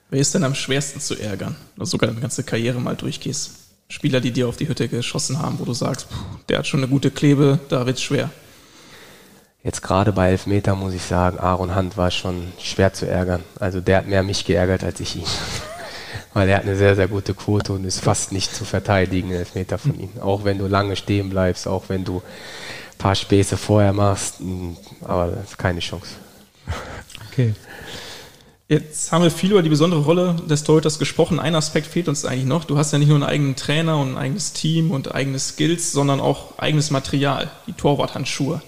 [0.09, 1.55] Wer ist denn am schwersten zu ärgern?
[1.77, 3.51] Oder sogar deine ganze Karriere mal durchgehst?
[3.87, 6.81] Spieler, die dir auf die Hütte geschossen haben, wo du sagst, pff, der hat schon
[6.81, 8.29] eine gute Klebe, da wird's schwer?
[9.63, 13.43] Jetzt gerade bei Elfmeter muss ich sagen, Aaron Hand war schon schwer zu ärgern.
[13.59, 15.23] Also der hat mehr mich geärgert als ich ihn.
[16.33, 19.77] Weil er hat eine sehr, sehr gute Quote und ist fast nicht zu verteidigen, Elfmeter
[19.77, 20.09] von ihm.
[20.19, 22.23] Auch wenn du lange stehen bleibst, auch wenn du
[23.01, 24.35] paar Späße vorher machst,
[25.01, 26.07] aber das ist keine Chance.
[27.31, 27.55] Okay.
[28.67, 31.39] Jetzt haben wir viel über die besondere Rolle des Torhüters gesprochen.
[31.39, 32.63] Ein Aspekt fehlt uns eigentlich noch.
[32.63, 35.91] Du hast ja nicht nur einen eigenen Trainer und ein eigenes Team und eigene Skills,
[35.91, 38.61] sondern auch eigenes Material, die Torwarthandschuhe.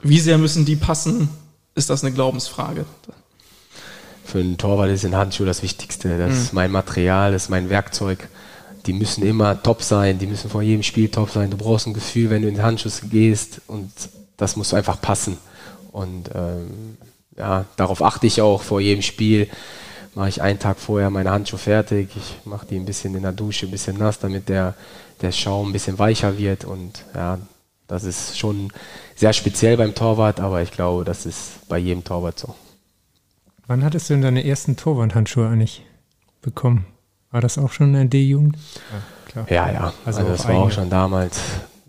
[0.00, 1.30] Wie sehr müssen die passen?
[1.74, 2.84] Ist das eine Glaubensfrage?
[4.24, 6.18] Für einen Torwart ist ein Handschuh das Wichtigste.
[6.18, 6.42] Das mhm.
[6.42, 8.28] ist mein Material, das ist mein Werkzeug.
[8.86, 11.50] Die müssen immer top sein, die müssen vor jedem Spiel top sein.
[11.50, 13.90] Du brauchst ein Gefühl, wenn du in den Handschuss gehst und
[14.36, 15.38] das muss einfach passen.
[15.92, 16.96] Und ähm,
[17.36, 19.48] ja, darauf achte ich auch vor jedem Spiel.
[20.14, 22.10] Mache ich einen Tag vorher meine Handschuhe fertig.
[22.16, 24.74] Ich mache die ein bisschen in der Dusche, ein bisschen nass, damit der,
[25.20, 26.64] der Schaum ein bisschen weicher wird.
[26.64, 27.38] Und ja,
[27.88, 28.72] das ist schon
[29.14, 32.54] sehr speziell beim Torwart, aber ich glaube, das ist bei jedem Torwart so.
[33.66, 35.84] Wann hattest du denn deine ersten Torwandhandschuhe eigentlich
[36.40, 36.86] bekommen?
[37.30, 38.56] War das auch schon in der D-Jugend?
[38.56, 39.46] Ja, klar.
[39.50, 39.92] Ja, ja.
[40.04, 41.40] Also, also das war auch schon damals.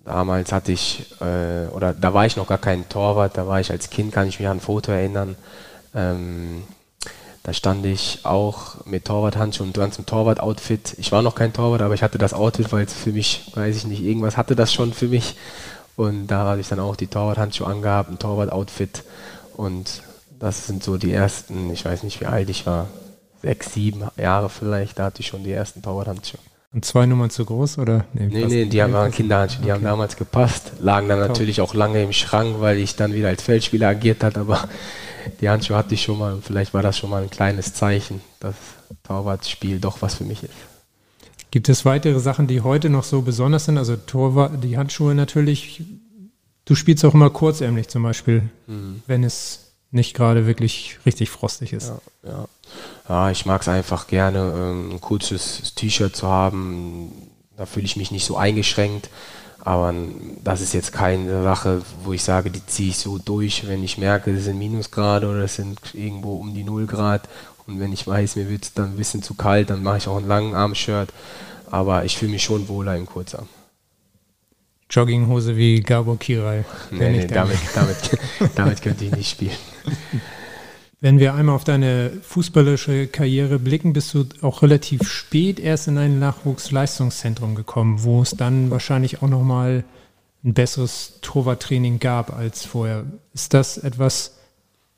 [0.05, 3.71] Damals hatte ich, äh, oder da war ich noch gar kein Torwart, da war ich
[3.71, 5.35] als Kind, kann ich mich an ein Foto erinnern.
[5.93, 6.63] Ähm,
[7.43, 10.95] da stand ich auch mit Torwarthandschuhen und ganzem Torwart-Outfit.
[10.97, 13.75] Ich war noch kein Torwart, aber ich hatte das Outfit, weil es für mich, weiß
[13.75, 15.35] ich nicht, irgendwas hatte das schon für mich.
[15.95, 19.03] Und da hatte ich dann auch die Torwart-Handschuhe angehabt, ein Torwart-Outfit.
[19.55, 20.03] Und
[20.39, 22.87] das sind so die ersten, ich weiß nicht, wie alt ich war,
[23.41, 26.39] sechs, sieben Jahre vielleicht, da hatte ich schon die ersten Torwart-Handschuhe.
[26.73, 28.05] Und zwei Nummern zu groß, oder?
[28.13, 29.75] Nee, nee, nee die haben waren Kinderhandschuhe, die okay.
[29.75, 33.41] haben damals gepasst, lagen dann natürlich auch lange im Schrank, weil ich dann wieder als
[33.41, 34.67] Feldspieler agiert hat, aber
[35.41, 38.21] die Handschuhe hatte ich schon mal und vielleicht war das schon mal ein kleines Zeichen,
[38.39, 38.55] dass
[39.03, 40.53] Torwartspiel doch was für mich ist.
[41.51, 43.77] Gibt es weitere Sachen, die heute noch so besonders sind?
[43.77, 45.81] Also Torwart, die Handschuhe natürlich.
[46.65, 49.01] Du spielst auch immer kurzärmlich zum Beispiel, mhm.
[49.07, 51.93] wenn es nicht gerade wirklich richtig frostig ist.
[52.23, 52.47] Ja, ja.
[53.07, 57.11] Ja ich mag es einfach gerne, ähm, ein kurzes T-Shirt zu haben.
[57.55, 59.09] Da fühle ich mich nicht so eingeschränkt.
[59.59, 59.93] Aber
[60.43, 63.97] das ist jetzt keine Sache, wo ich sage, die ziehe ich so durch, wenn ich
[63.97, 67.27] merke, es sind Minusgrade oder es sind irgendwo um die 0 Grad.
[67.65, 70.07] Und wenn ich weiß, mir wird es dann ein bisschen zu kalt, dann mache ich
[70.07, 71.09] auch ein langen Armshirt.
[71.69, 73.49] Aber ich fühle mich schon wohler im Kurzarm.
[74.89, 76.63] Jogginghose wie Gabor Kirai.
[76.91, 77.97] Nee, nee damit, damit,
[78.55, 79.57] damit könnte ich nicht spielen.
[80.99, 85.97] Wenn wir einmal auf deine fußballische Karriere blicken, bist du auch relativ spät erst in
[85.99, 89.83] ein Nachwuchsleistungszentrum gekommen, wo es dann wahrscheinlich auch nochmal
[90.43, 93.05] ein besseres Torwarttraining gab als vorher.
[93.33, 94.37] Ist das etwas,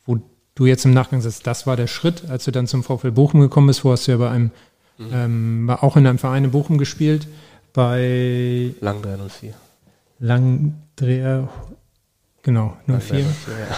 [0.05, 0.19] wo
[0.55, 3.41] du jetzt im Nachgang sagst, das war der Schritt, als du dann zum VfL Bochum
[3.41, 4.51] gekommen bist, wo hast du ja bei einem,
[4.97, 5.09] mhm.
[5.11, 7.27] ähm, auch in einem Verein in Bochum gespielt,
[7.73, 9.53] bei Langdreher 04.
[10.19, 11.49] Langdreher,
[12.41, 12.87] genau, 04.
[12.87, 13.75] Langdreher 04 ja.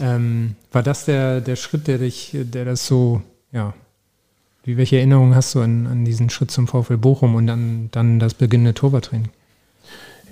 [0.00, 3.74] Ähm, war das der, der Schritt, der dich, der das so, ja,
[4.64, 8.18] wie welche Erinnerungen hast du an, an diesen Schritt zum VfL Bochum und dann, dann
[8.18, 9.30] das beginnende Torwarttraining?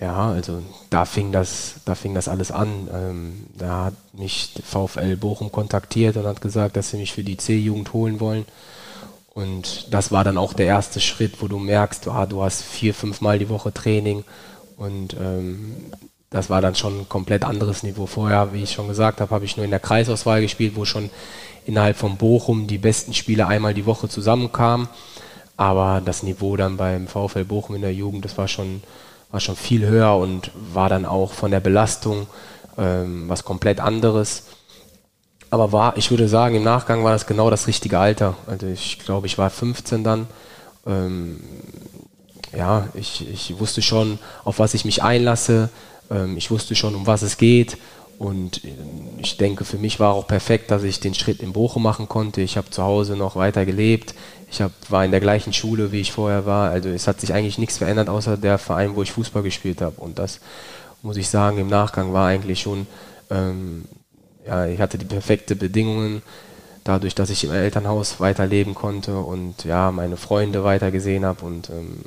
[0.01, 2.89] Ja, also da fing das, da fing das alles an.
[2.93, 7.39] Ähm, da hat mich VfL Bochum kontaktiert und hat gesagt, dass sie mich für die
[7.39, 8.45] C-Jugend holen wollen.
[9.33, 12.95] Und das war dann auch der erste Schritt, wo du merkst, ah, du hast vier,
[12.95, 14.25] fünf Mal die Woche Training
[14.77, 15.77] und ähm,
[16.31, 18.07] das war dann schon ein komplett anderes Niveau.
[18.07, 21.11] Vorher, wie ich schon gesagt habe, habe ich nur in der Kreisauswahl gespielt, wo schon
[21.65, 24.89] innerhalb von Bochum die besten Spieler einmal die Woche zusammenkamen.
[25.57, 28.83] Aber das Niveau dann beim VfL Bochum in der Jugend, das war schon,
[29.31, 32.27] war schon viel höher und war dann auch von der Belastung
[32.77, 34.45] ähm, was komplett anderes.
[35.51, 38.35] Aber war, ich würde sagen, im Nachgang war das genau das richtige Alter.
[38.47, 40.27] Also ich glaube, ich war 15 dann.
[40.87, 41.41] Ähm,
[42.57, 45.71] ja, ich, ich wusste schon, auf was ich mich einlasse.
[46.11, 47.77] Ähm, ich wusste schon, um was es geht.
[48.19, 48.69] Und äh,
[49.19, 52.41] ich denke, für mich war auch perfekt, dass ich den Schritt in Bochum machen konnte.
[52.41, 54.15] Ich habe zu Hause noch weiter gelebt.
[54.51, 56.71] Ich hab, war in der gleichen Schule, wie ich vorher war.
[56.71, 60.01] Also es hat sich eigentlich nichts verändert, außer der Verein, wo ich Fußball gespielt habe.
[60.01, 60.41] Und das,
[61.03, 62.87] muss ich sagen, im Nachgang war eigentlich schon,
[63.31, 63.85] ähm,
[64.47, 66.23] ja, ich hatte die perfekte Bedingungen,
[66.85, 71.45] dadurch, dass ich im Elternhaus weiterleben konnte und ja, meine Freunde weitergesehen habe.
[71.45, 71.99] Und ähm,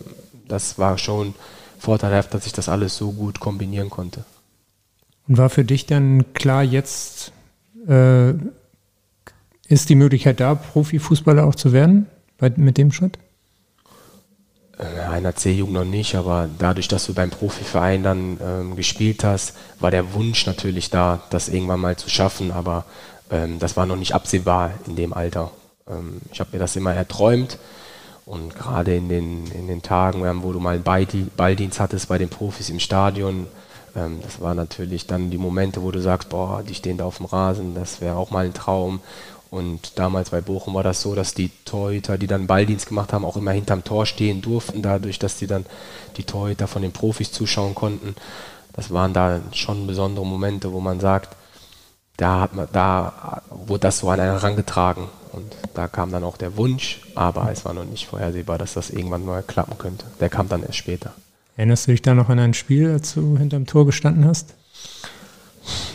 [0.47, 1.35] das war schon
[1.79, 4.23] vorteilhaft, dass ich das alles so gut kombinieren konnte.
[5.27, 7.31] Und war für dich dann klar, jetzt
[7.87, 8.33] äh,
[9.67, 12.07] ist die Möglichkeit da, Profifußballer auch zu werden
[12.37, 13.17] bei, mit dem Schritt?
[14.77, 19.23] Äh, in der C-Jugend noch nicht, aber dadurch, dass du beim Profiverein dann ähm, gespielt
[19.23, 22.85] hast, war der Wunsch natürlich da, das irgendwann mal zu schaffen, aber
[23.29, 25.51] ähm, das war noch nicht absehbar in dem Alter.
[25.87, 27.59] Ähm, ich habe mir das immer erträumt
[28.29, 32.29] und gerade in den, in den Tagen, ähm, wo du mal Balldienst hattest bei den
[32.29, 33.47] Profis im Stadion,
[33.95, 37.17] ähm, das waren natürlich dann die Momente, wo du sagst, boah, die stehen da auf
[37.17, 39.01] dem Rasen, das wäre auch mal ein Traum.
[39.49, 43.25] Und damals bei Bochum war das so, dass die Torhüter, die dann Balldienst gemacht haben,
[43.25, 45.65] auch immer hinterm Tor stehen durften, dadurch, dass die dann
[46.17, 48.13] die Torhüter von den Profis zuschauen konnten.
[48.73, 51.35] Das waren da schon besondere Momente, wo man sagt,
[52.19, 55.07] da, hat man, da wurde das so an einen herangetragen.
[55.31, 58.89] Und da kam dann auch der Wunsch, aber es war noch nicht vorhersehbar, dass das
[58.89, 60.05] irgendwann mal klappen könnte.
[60.19, 61.13] Der kam dann erst später.
[61.55, 64.53] Erinnerst du dich da noch an ein Spiel, als du hinterm Tor gestanden hast?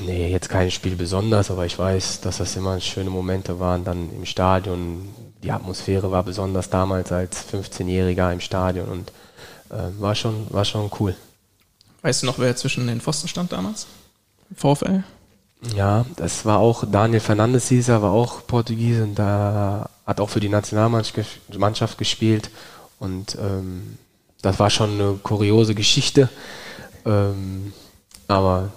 [0.07, 4.11] Nee, jetzt kein Spiel besonders, aber ich weiß, dass das immer schöne Momente waren dann
[4.15, 5.09] im Stadion.
[5.43, 9.11] Die Atmosphäre war besonders damals als 15-Jähriger im Stadion und
[9.71, 11.15] äh, war, schon, war schon cool.
[12.03, 13.87] Weißt du noch, wer zwischen den Pfosten stand damals?
[14.55, 15.03] VfL?
[15.75, 20.41] Ja, das war auch Daniel Fernandes Cesar, war auch Portugiese und da hat auch für
[20.41, 22.51] die Nationalmannschaft gespielt
[22.99, 23.99] und ähm,
[24.43, 26.29] das war schon eine kuriose Geschichte,
[27.07, 27.73] ähm,
[28.29, 28.71] aber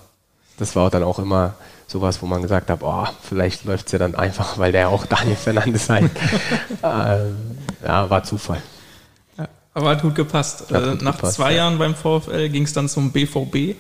[0.58, 1.56] das war dann auch immer
[1.88, 5.06] sowas, wo man gesagt hat, oh, vielleicht läuft es ja dann einfach, weil der auch
[5.06, 6.10] Daniel Fernandes heißt.
[6.84, 7.38] ähm,
[7.84, 8.62] ja, war Zufall.
[9.38, 10.72] Ja, aber hat gut gepasst.
[10.72, 11.58] Hat gut Nach gepasst, zwei ja.
[11.58, 13.76] Jahren beim VfL ging es dann zum BVB,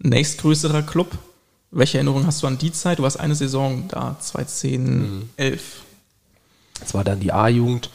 [0.00, 1.08] nächstgrößerer Club.
[1.70, 2.98] Welche Erinnerung hast du an die Zeit?
[2.98, 5.30] Du warst eine Saison da, 2010, mhm.
[5.36, 5.82] 11.
[6.80, 7.90] Das war dann die A-Jugend.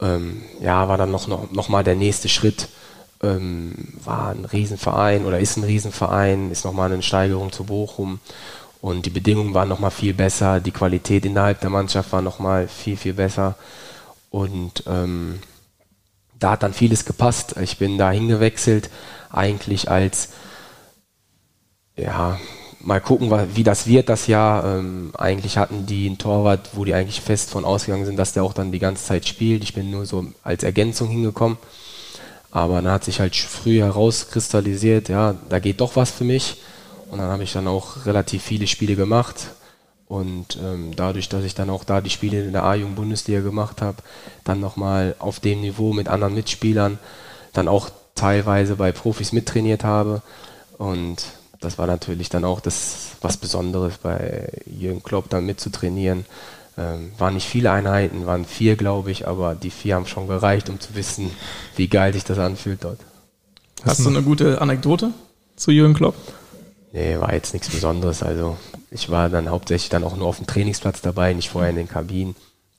[0.00, 2.68] Ähm, ja, war dann noch, noch, noch mal der nächste Schritt.
[3.22, 3.74] Ähm,
[4.04, 8.20] war ein Riesenverein oder ist ein Riesenverein, ist nochmal eine Steigerung zu Bochum.
[8.80, 12.96] Und die Bedingungen waren nochmal viel besser, die Qualität innerhalb der Mannschaft war nochmal viel,
[12.96, 13.56] viel besser.
[14.30, 15.40] Und ähm,
[16.38, 17.56] da hat dann vieles gepasst.
[17.60, 18.90] Ich bin da hingewechselt,
[19.30, 20.30] eigentlich als
[21.96, 22.38] ja,
[22.84, 24.78] mal gucken, wie das wird das Jahr.
[24.78, 28.44] Ähm, eigentlich hatten die einen Torwart, wo die eigentlich fest von ausgegangen sind, dass der
[28.44, 29.62] auch dann die ganze Zeit spielt.
[29.62, 31.58] Ich bin nur so als Ergänzung hingekommen.
[32.50, 36.60] Aber dann hat sich halt früh herauskristallisiert, ja, da geht doch was für mich.
[37.10, 39.48] Und dann habe ich dann auch relativ viele Spiele gemacht.
[40.06, 43.98] Und ähm, dadurch, dass ich dann auch da die Spiele in der A-Jugend-Bundesliga gemacht habe,
[44.44, 46.98] dann nochmal auf dem Niveau mit anderen Mitspielern,
[47.54, 50.20] dann auch teilweise bei Profis mittrainiert habe.
[50.76, 51.24] Und
[51.62, 56.24] das war natürlich dann auch das was Besonderes bei Jürgen Klopp dann mitzutrainieren.
[56.78, 60.70] Ähm, waren nicht viele Einheiten, waren vier, glaube ich, aber die vier haben schon gereicht,
[60.70, 61.30] um zu wissen,
[61.76, 62.98] wie geil sich das anfühlt dort.
[63.84, 65.10] Hast du eine gute Anekdote
[65.56, 66.14] zu Jürgen Klopp?
[66.92, 68.22] Nee, war jetzt nichts Besonderes.
[68.22, 68.56] Also
[68.90, 71.88] ich war dann hauptsächlich dann auch nur auf dem Trainingsplatz dabei, nicht vorher in den
[71.88, 72.36] Kabinen.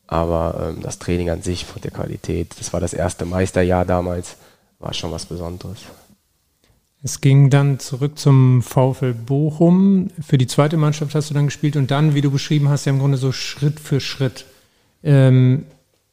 [0.08, 4.38] Aber ähm, das Training an sich von der Qualität, das war das erste Meisterjahr damals,
[4.80, 5.80] war schon was Besonderes.
[7.06, 10.10] Es ging dann zurück zum VfL Bochum.
[10.26, 12.94] Für die zweite Mannschaft hast du dann gespielt und dann, wie du beschrieben hast, ja
[12.94, 14.46] im Grunde so Schritt für Schritt.
[15.04, 15.66] Ähm,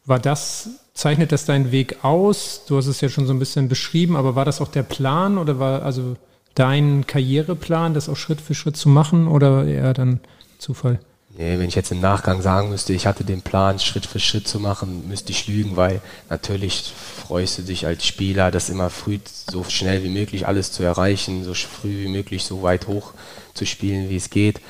[0.05, 2.65] war das, zeichnet das deinen Weg aus?
[2.67, 5.39] Du hast es ja schon so ein bisschen beschrieben, aber war das auch der Plan
[5.39, 6.17] oder war also
[6.57, 10.19] dein Karriereplan, das auch Schritt für Schritt zu machen oder eher dann
[10.59, 10.99] Zufall?
[11.39, 14.49] Nee, wenn ich jetzt im Nachgang sagen müsste, ich hatte den Plan, Schritt für Schritt
[14.49, 19.19] zu machen, müsste ich lügen, weil natürlich freust du dich als Spieler, das immer früh
[19.49, 23.13] so schnell wie möglich alles zu erreichen, so früh wie möglich so weit hoch
[23.55, 24.61] zu spielen, wie es geht.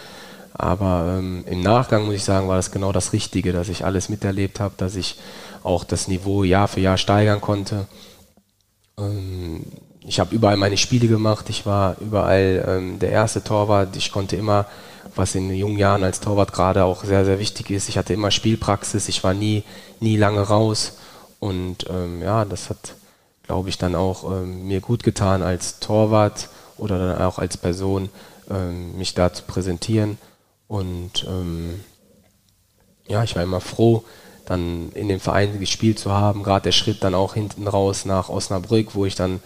[0.53, 4.11] Aber ähm, im Nachgang muss ich sagen, war das genau das Richtige, dass ich alles
[4.11, 5.17] miterlebt habe, dass ich
[5.63, 7.87] auch das Niveau Jahr für Jahr steigern konnte.
[8.99, 9.65] Ähm,
[10.03, 14.37] ich habe überall meine Spiele gemacht, ich war überall ähm, der erste Torwart, ich konnte
[14.37, 14.67] immer
[15.15, 17.89] was in jungen Jahren als Torwart gerade auch sehr, sehr wichtig ist.
[17.89, 19.65] Ich hatte immer Spielpraxis, ich war nie,
[20.01, 20.99] nie lange raus.
[21.39, 22.95] Und ähm, ja, das hat,
[23.43, 28.11] glaube ich, dann auch ähm, mir gut getan als Torwart oder dann auch als Person,
[28.51, 30.19] ähm, mich da zu präsentieren.
[30.69, 31.81] Und ähm,
[33.09, 34.05] ja, ich war immer froh,
[34.47, 38.29] dann in dem Verein gespielt zu haben, gerade der Schritt dann auch hinten raus nach
[38.29, 39.41] Osnabrück, wo ich dann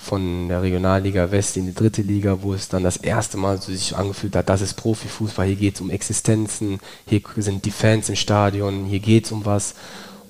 [0.00, 3.70] von der Regionalliga West in die dritte Liga, wo es dann das erste Mal so
[3.70, 8.08] sich angefühlt hat, das ist Profifußball, hier geht es um Existenzen, hier sind die Fans
[8.08, 9.74] im Stadion, hier geht es um was.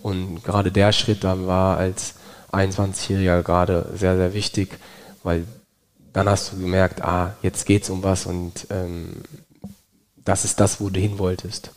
[0.02, 2.14] Und gerade der Schritt dann war als
[2.50, 4.76] 21-Jähriger gerade sehr, sehr wichtig,
[5.22, 5.44] weil
[6.12, 9.22] dann hast du gemerkt, ah, jetzt geht es um was und ähm,
[10.24, 11.70] das ist das, wo du hin wolltest.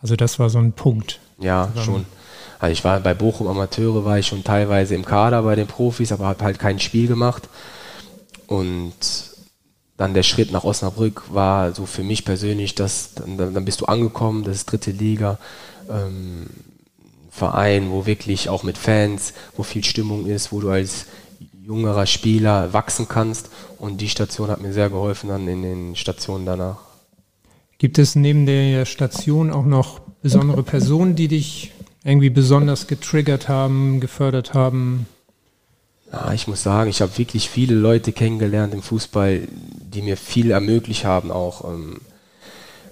[0.00, 1.18] Also das war so ein Punkt.
[1.38, 2.06] Ja, schon.
[2.60, 6.12] Also ich war bei Bochum Amateure, war ich schon teilweise im Kader bei den Profis,
[6.12, 7.48] aber habe halt kein Spiel gemacht.
[8.46, 8.94] Und
[9.96, 13.86] dann der Schritt nach Osnabrück war so für mich persönlich, dass dann, dann bist du
[13.86, 15.38] angekommen, das ist dritte Liga,
[15.88, 16.46] ähm,
[17.30, 21.06] Verein, wo wirklich auch mit Fans, wo viel Stimmung ist, wo du als
[21.64, 23.48] jüngerer Spieler wachsen kannst.
[23.78, 26.78] Und die Station hat mir sehr geholfen dann in den Stationen danach.
[27.78, 31.72] Gibt es neben der Station auch noch besondere Personen, die dich
[32.04, 35.06] irgendwie besonders getriggert haben, gefördert haben?
[36.12, 40.50] Ja, ich muss sagen, ich habe wirklich viele Leute kennengelernt im Fußball, die mir viel
[40.50, 42.00] ermöglicht haben, auch ähm,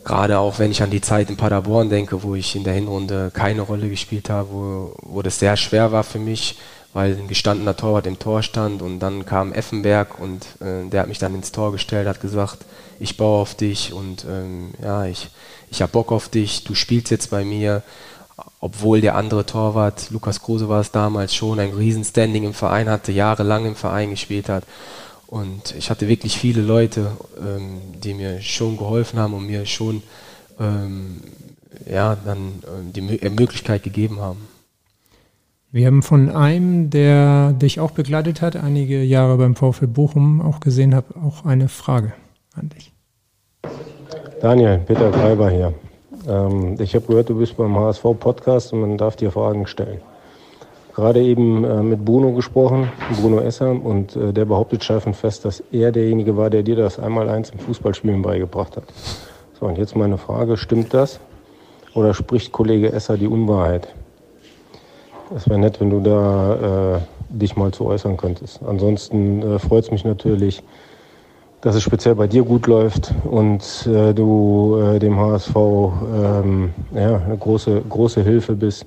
[0.04, 3.30] gerade auch wenn ich an die Zeit in Paderborn denke, wo ich in der Hinrunde
[3.34, 6.58] keine Rolle gespielt habe, wo, wo das sehr schwer war für mich,
[6.92, 11.08] weil ein gestandener Torwart im Tor stand und dann kam Effenberg und äh, der hat
[11.08, 12.58] mich dann ins Tor gestellt, hat gesagt,
[13.00, 15.28] ich baue auf dich und ähm, ja, ich,
[15.70, 17.82] ich habe Bock auf dich, du spielst jetzt bei mir
[18.60, 23.12] obwohl der andere Torwart, Lukas Kruse war es damals schon, ein Riesenstanding im Verein hatte,
[23.12, 24.64] jahrelang im Verein gespielt hat.
[25.26, 30.02] Und ich hatte wirklich viele Leute, ähm, die mir schon geholfen haben und mir schon
[30.58, 31.20] ähm,
[31.86, 34.48] ja, dann ähm, die äh, Möglichkeit gegeben haben.
[35.70, 40.60] Wir haben von einem, der dich auch begleitet hat, einige Jahre beim VfL Bochum auch
[40.60, 42.14] gesehen habe, auch eine Frage
[42.54, 42.92] an dich.
[44.40, 45.74] Daniel, Peter Greiber hier.
[46.28, 50.00] Ähm, ich habe gehört, du bist beim HSV-Podcast und man darf dir Fragen stellen.
[50.94, 55.44] gerade eben äh, mit Bruno gesprochen, Bruno Esser, und äh, der behauptet steif und fest,
[55.44, 58.84] dass er derjenige war, der dir das Einmaleins im Fußballspielen beigebracht hat.
[59.58, 61.20] So, und jetzt meine Frage, stimmt das?
[61.94, 63.94] Oder spricht Kollege Esser die Unwahrheit?
[65.34, 68.60] Es wäre nett, wenn du da äh, dich mal zu äußern könntest.
[68.66, 70.62] Ansonsten äh, freut es mich natürlich,
[71.60, 77.16] dass es speziell bei dir gut läuft und äh, du äh, dem HSV ähm, ja,
[77.16, 78.86] eine große, große Hilfe bist.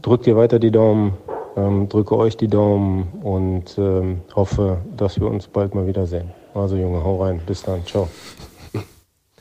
[0.00, 1.14] Drück dir weiter die Daumen,
[1.56, 6.30] ähm, drücke euch die Daumen und ähm, hoffe, dass wir uns bald mal wiedersehen.
[6.54, 7.40] Also Junge, hau rein.
[7.44, 7.84] Bis dann.
[7.84, 8.08] Ciao.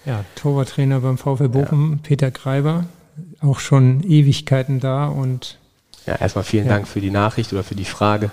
[0.05, 1.99] Ja, Torwarttrainer beim VfL Bochum, ja.
[2.03, 2.85] Peter Kreiber,
[3.41, 5.57] auch schon Ewigkeiten da und
[6.05, 6.73] ja, erstmal vielen ja.
[6.73, 8.29] Dank für die Nachricht oder für die Frage.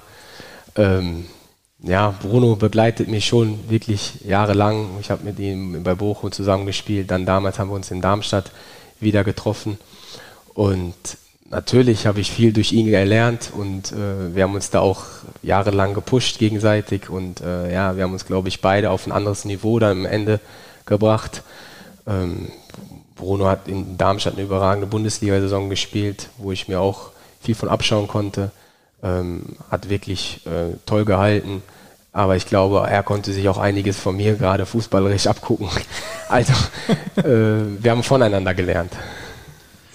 [0.76, 1.24] Ähm,
[1.82, 4.90] ja, Bruno begleitet mich schon wirklich jahrelang.
[5.00, 7.10] Ich habe mit ihm bei Bochum zusammengespielt.
[7.10, 8.52] Dann damals haben wir uns in Darmstadt
[9.00, 9.78] wieder getroffen.
[10.54, 10.94] Und
[11.50, 15.04] natürlich habe ich viel durch ihn gelernt und äh, wir haben uns da auch
[15.42, 17.10] jahrelang gepusht gegenseitig.
[17.10, 20.06] Und äh, ja, wir haben uns, glaube ich, beide auf ein anderes Niveau dann am
[20.06, 20.38] Ende
[20.86, 21.42] gebracht.
[22.06, 22.48] Ähm,
[23.16, 27.10] Bruno hat in Darmstadt eine überragende Bundesliga-Saison gespielt, wo ich mir auch
[27.40, 28.52] viel von abschauen konnte.
[29.02, 31.62] Ähm, hat wirklich äh, toll gehalten.
[32.12, 35.68] Aber ich glaube, er konnte sich auch einiges von mir gerade fußballerisch abgucken.
[36.28, 36.54] Also,
[37.16, 38.94] äh, wir haben voneinander gelernt.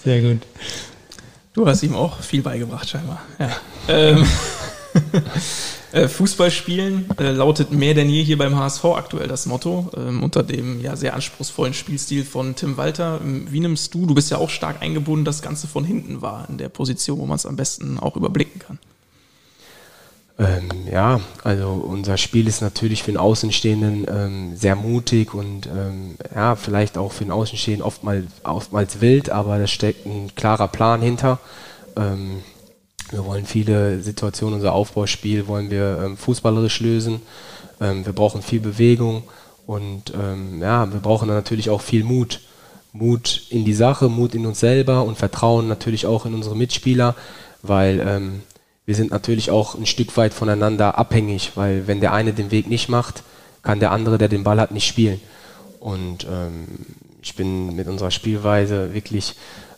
[0.03, 0.43] Sehr gut.
[1.53, 3.24] Du hast ihm auch viel beigebracht, scheinbar.
[3.39, 3.49] Ja.
[3.88, 4.24] Ähm,
[5.93, 10.22] Äh, Fußball spielen äh, lautet mehr denn je hier beim HSV aktuell das Motto, ähm,
[10.22, 13.22] unter dem ja sehr anspruchsvollen Spielstil von Tim Walter.
[13.24, 16.47] Ähm, wie nimmst du, du bist ja auch stark eingebunden, das Ganze von hinten war,
[16.49, 18.80] in der Position, wo man es am besten auch überblicken kann?
[20.39, 26.15] Ähm, ja, also unser Spiel ist natürlich für den Außenstehenden ähm, sehr mutig und ähm,
[26.33, 31.01] ja, vielleicht auch für den Außenstehenden oftmals, oftmals wild, aber da steckt ein klarer Plan
[31.01, 31.39] hinter.
[31.95, 32.43] Ähm,
[33.09, 37.21] wir wollen viele Situationen, unser Aufbauspiel wollen wir ähm, fußballerisch lösen.
[37.81, 39.23] Ähm, wir brauchen viel Bewegung
[39.65, 40.13] und
[40.61, 42.39] ja, wir brauchen natürlich auch viel Mut.
[42.93, 47.15] Mut in die Sache, Mut in uns selber und Vertrauen natürlich auch in unsere Mitspieler,
[47.63, 48.31] weil
[48.88, 52.67] wir sind natürlich auch ein Stück weit voneinander abhängig, weil wenn der eine den Weg
[52.67, 53.21] nicht macht,
[53.61, 55.21] kann der andere, der den Ball hat, nicht spielen.
[55.79, 56.65] Und ähm,
[57.21, 59.35] ich bin mit unserer Spielweise wirklich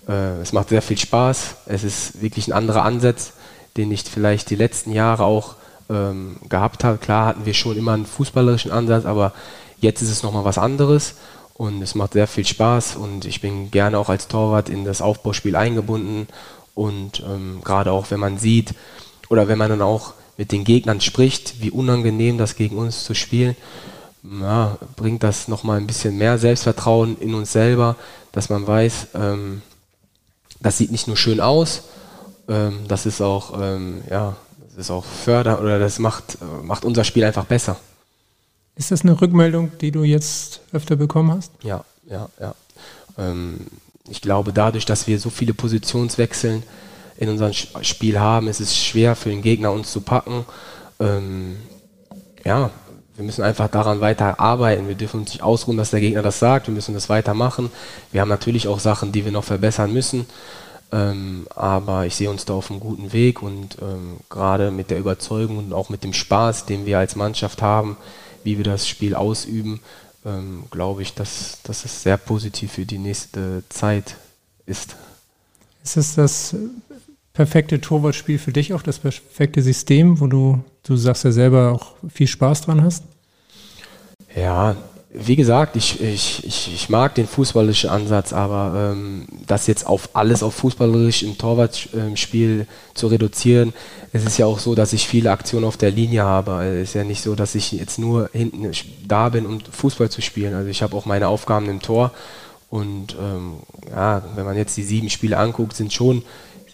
[0.08, 1.56] äh, es macht sehr viel Spaß.
[1.66, 3.34] Es ist wirklich ein anderer Ansatz,
[3.78, 5.56] den ich vielleicht die letzten Jahre auch
[5.90, 6.98] ähm, gehabt habe.
[6.98, 9.34] Klar hatten wir schon immer einen fußballerischen Ansatz, aber
[9.80, 11.16] jetzt ist es nochmal was anderes
[11.54, 15.02] und es macht sehr viel Spaß und ich bin gerne auch als Torwart in das
[15.02, 16.28] Aufbauspiel eingebunden
[16.80, 18.74] und ähm, gerade auch wenn man sieht
[19.28, 23.14] oder wenn man dann auch mit den Gegnern spricht, wie unangenehm das gegen uns zu
[23.16, 23.58] spielen,
[24.24, 27.98] ja, bringt das nochmal ein bisschen mehr Selbstvertrauen in uns selber,
[28.32, 29.62] dass man weiß, ähm,
[30.62, 31.84] das sieht nicht nur schön aus,
[32.48, 34.38] ähm, das ist auch, ähm, ja,
[34.70, 37.76] das ist auch förder oder das macht, äh, macht unser Spiel einfach besser.
[38.78, 41.52] Ist das eine Rückmeldung, die du jetzt öfter bekommen hast?
[41.62, 42.56] Ja, ja, ja.
[43.18, 43.68] Ähm,
[44.10, 46.64] ich glaube, dadurch, dass wir so viele Positionswechseln
[47.18, 50.46] in unserem Spiel haben, ist es schwer für den Gegner uns zu packen.
[51.00, 51.58] Ähm,
[52.46, 52.72] ja,
[53.16, 54.88] wir müssen einfach daran weiter arbeiten.
[54.88, 56.68] Wir dürfen uns nicht ausruhen, dass der Gegner das sagt.
[56.68, 57.70] Wir müssen das weitermachen.
[58.12, 60.26] Wir haben natürlich auch Sachen, die wir noch verbessern müssen.
[60.92, 65.00] Ähm, aber ich sehe uns da auf einem guten Weg und ähm, gerade mit der
[65.00, 67.98] Überzeugung und auch mit dem Spaß, den wir als Mannschaft haben,
[68.44, 69.82] wie wir das Spiel ausüben,
[70.26, 74.16] ähm, glaube ich, dass, dass es sehr positiv für die nächste Zeit
[74.66, 74.96] ist.
[75.84, 76.56] Ist es das
[77.34, 81.96] perfekte Torwartspiel für dich auch, das perfekte System, wo du, du sagst ja selber auch
[82.10, 83.04] viel Spaß dran hast?
[84.36, 84.76] Ja,
[85.12, 90.10] wie gesagt, ich, ich, ich, ich mag den fußballerischen Ansatz, aber ähm, das jetzt auf
[90.14, 93.74] alles auf fußballerisch im Torwartspiel zu reduzieren,
[94.14, 96.64] es ist ja auch so, dass ich viele Aktionen auf der Linie habe.
[96.64, 98.70] Es ist ja nicht so, dass ich jetzt nur hinten
[99.08, 100.54] da bin, um Fußball zu spielen.
[100.54, 102.12] Also ich habe auch meine Aufgaben im Tor
[102.70, 103.54] und ähm,
[103.90, 106.24] ja, wenn man jetzt die sieben Spiele anguckt, sind schon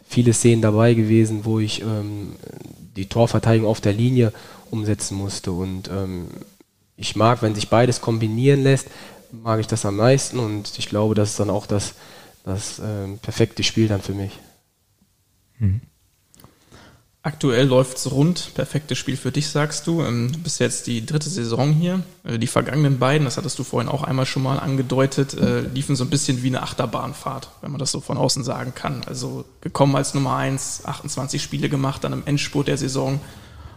[0.08, 2.34] viele Szenen dabei gewesen, wo ich ähm,
[2.98, 4.34] die Torverteidigung auf der Linie
[4.72, 5.54] umsetzen musste.
[5.54, 6.28] Und ähm,
[6.98, 8.88] ich mag, wenn sich beides kombinieren lässt,
[9.32, 11.96] mag ich das am meisten und ich glaube, das ist dann auch das,
[12.44, 14.32] das ähm, perfekte Spiel dann für mich.
[15.60, 15.82] Mhm.
[17.26, 20.04] Aktuell läuft es rund, perfektes Spiel für dich, sagst du.
[20.04, 22.04] Ähm, du bist jetzt die dritte Saison hier.
[22.24, 25.96] Äh, die vergangenen beiden, das hattest du vorhin auch einmal schon mal angedeutet, äh, liefen
[25.96, 29.02] so ein bisschen wie eine Achterbahnfahrt, wenn man das so von außen sagen kann.
[29.08, 33.20] Also gekommen als Nummer 1, 28 Spiele gemacht, dann im Endspurt der Saison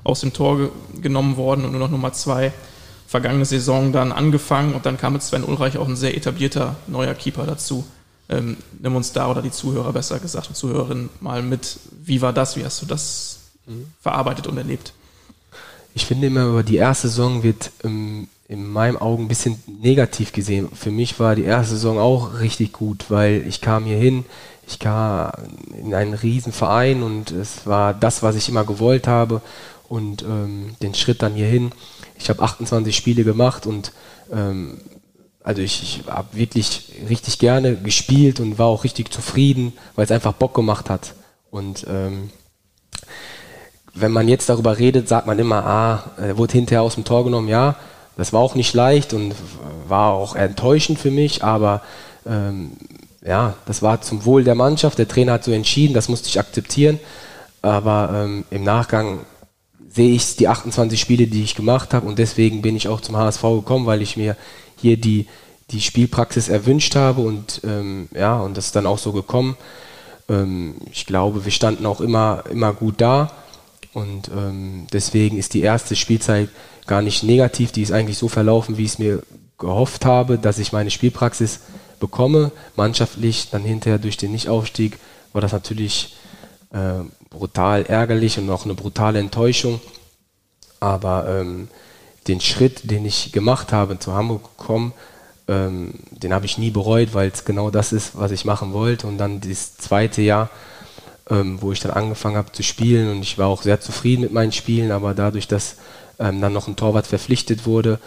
[0.04, 2.52] aus dem Tor genommen worden und nur noch Nummer 2.
[3.08, 7.14] Vergangene Saison dann angefangen und dann kam mit Sven Ulreich auch ein sehr etablierter neuer
[7.14, 7.86] Keeper dazu.
[8.28, 11.78] Ähm, nimm uns da oder die Zuhörer besser gesagt und Zuhörerinnen mal mit.
[12.04, 12.56] Wie war das?
[12.58, 13.86] Wie hast du das mhm.
[14.02, 14.92] verarbeitet und erlebt?
[15.94, 20.32] Ich finde immer, über die erste Saison wird ähm, in meinen Augen ein bisschen negativ
[20.32, 20.68] gesehen.
[20.74, 24.26] Für mich war die erste Saison auch richtig gut, weil ich kam hier hin,
[24.66, 25.32] ich kam
[25.80, 29.40] in einen riesen Verein und es war das, was ich immer gewollt habe
[29.88, 31.72] und ähm, den Schritt dann hierhin.
[32.18, 33.92] Ich habe 28 Spiele gemacht und
[34.32, 34.78] ähm,
[35.42, 40.10] also ich, ich habe wirklich richtig gerne gespielt und war auch richtig zufrieden, weil es
[40.10, 41.14] einfach Bock gemacht hat.
[41.50, 42.30] Und ähm,
[43.94, 47.24] wenn man jetzt darüber redet, sagt man immer, ah, er wurde hinterher aus dem Tor
[47.24, 47.76] genommen, ja,
[48.16, 49.34] das war auch nicht leicht und
[49.86, 51.82] war auch enttäuschend für mich, aber
[52.26, 52.72] ähm,
[53.24, 54.98] ja, das war zum Wohl der Mannschaft.
[54.98, 56.98] Der Trainer hat so entschieden, das musste ich akzeptieren.
[57.62, 59.20] Aber ähm, im Nachgang
[59.90, 63.16] sehe ich die 28 Spiele, die ich gemacht habe und deswegen bin ich auch zum
[63.16, 64.36] HSV gekommen, weil ich mir
[64.76, 65.26] hier die,
[65.70, 69.56] die Spielpraxis erwünscht habe und ähm, ja, und das ist dann auch so gekommen.
[70.28, 73.32] Ähm, ich glaube, wir standen auch immer, immer gut da
[73.92, 76.50] und ähm, deswegen ist die erste Spielzeit
[76.86, 79.22] gar nicht negativ, die ist eigentlich so verlaufen, wie ich es mir
[79.58, 81.60] gehofft habe, dass ich meine Spielpraxis
[81.98, 82.52] bekomme.
[82.76, 84.98] Mannschaftlich, dann hinterher durch den Nichtaufstieg
[85.32, 86.16] war das natürlich
[86.72, 87.00] äh,
[87.30, 89.80] brutal ärgerlich und auch eine brutale Enttäuschung.
[90.80, 91.68] Aber ähm,
[92.26, 94.92] den Schritt, den ich gemacht habe, zu Hamburg gekommen,
[95.48, 99.06] ähm, den habe ich nie bereut, weil es genau das ist, was ich machen wollte.
[99.06, 100.50] Und dann das zweite Jahr,
[101.30, 104.32] ähm, wo ich dann angefangen habe zu spielen und ich war auch sehr zufrieden mit
[104.32, 105.76] meinen Spielen, aber dadurch, dass
[106.18, 107.98] ähm, dann noch ein Torwart verpflichtet wurde,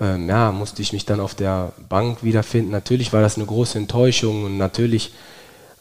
[0.00, 2.70] ähm, ja, musste ich mich dann auf der Bank wiederfinden.
[2.70, 5.12] Natürlich war das eine große Enttäuschung und natürlich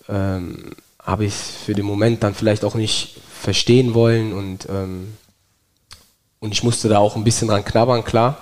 [0.09, 0.71] ähm,
[1.07, 5.15] habe ich für den Moment dann vielleicht auch nicht verstehen wollen und, ähm,
[6.39, 8.37] und ich musste da auch ein bisschen dran knabbern, klar.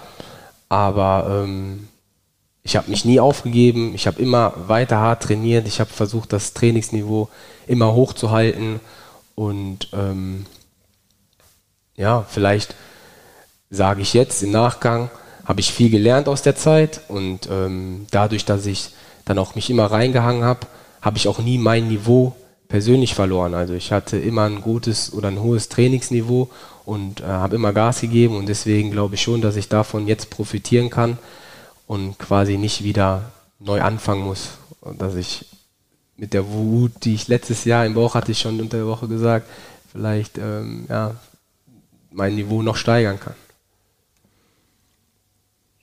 [0.67, 1.87] Aber ähm,
[2.63, 6.53] ich habe mich nie aufgegeben, ich habe immer weiter hart trainiert, ich habe versucht, das
[6.53, 7.29] Trainingsniveau
[7.67, 8.79] immer hochzuhalten.
[9.35, 10.47] Und ähm,
[11.95, 12.73] ja, vielleicht
[13.69, 15.11] sage ich jetzt im Nachgang,
[15.45, 17.01] habe ich viel gelernt aus der Zeit.
[17.09, 18.89] Und ähm, dadurch, dass ich
[19.23, 20.61] dann auch mich immer reingehangen habe,
[21.01, 22.35] habe ich auch nie mein Niveau
[22.67, 23.53] persönlich verloren.
[23.53, 26.49] Also ich hatte immer ein gutes oder ein hohes Trainingsniveau
[26.85, 30.29] und äh, habe immer Gas gegeben und deswegen glaube ich schon, dass ich davon jetzt
[30.29, 31.17] profitieren kann
[31.87, 34.51] und quasi nicht wieder neu anfangen muss.
[34.81, 35.45] Und dass ich
[36.17, 39.07] mit der Wut, die ich letztes Jahr im Bauch hatte, ich schon unter der Woche
[39.07, 39.49] gesagt,
[39.91, 41.15] vielleicht ähm, ja,
[42.11, 43.35] mein Niveau noch steigern kann.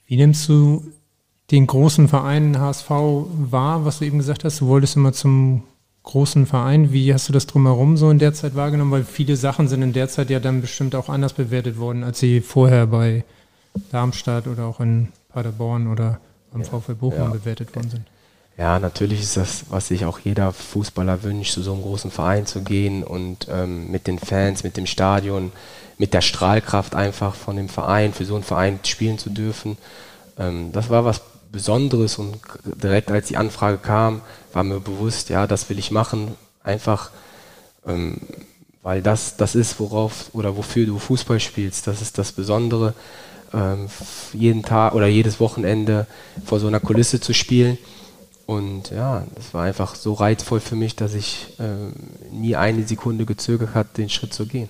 [0.07, 0.85] Wie nimmst du
[1.51, 4.61] den großen Verein HSV wahr, was du eben gesagt hast?
[4.61, 5.63] Du wolltest immer zum
[6.03, 6.93] großen Verein.
[6.93, 8.91] Wie hast du das drumherum so in der Zeit wahrgenommen?
[8.91, 12.19] Weil viele Sachen sind in der Zeit ja dann bestimmt auch anders bewertet worden, als
[12.19, 13.25] sie vorher bei
[13.91, 16.21] Darmstadt oder auch in Paderborn oder
[16.53, 17.29] am ja, VfL Bochum ja.
[17.29, 18.07] bewertet worden sind.
[18.59, 22.45] Ja, natürlich ist das, was sich auch jeder Fußballer wünscht, zu so einem großen Verein
[22.45, 25.53] zu gehen und ähm, mit den Fans, mit dem Stadion,
[25.97, 29.79] mit der Strahlkraft einfach von dem Verein, für so einen Verein spielen zu dürfen.
[30.39, 31.23] Ähm, das war was
[31.53, 34.23] Besonderes und direkt als die Anfrage kam,
[34.53, 36.33] war mir bewusst, ja, das will ich machen,
[36.65, 37.11] einfach
[37.87, 38.19] ähm,
[38.83, 41.87] weil das das ist, worauf oder wofür du Fußball spielst.
[41.87, 42.95] Das ist das Besondere,
[43.53, 43.89] ähm,
[44.33, 46.07] jeden Tag oder jedes Wochenende
[46.45, 47.79] vor so einer Kulisse zu spielen.
[48.47, 53.25] Und ja, das war einfach so reizvoll für mich, dass ich äh, nie eine Sekunde
[53.25, 54.69] gezögert hat, den Schritt zu gehen.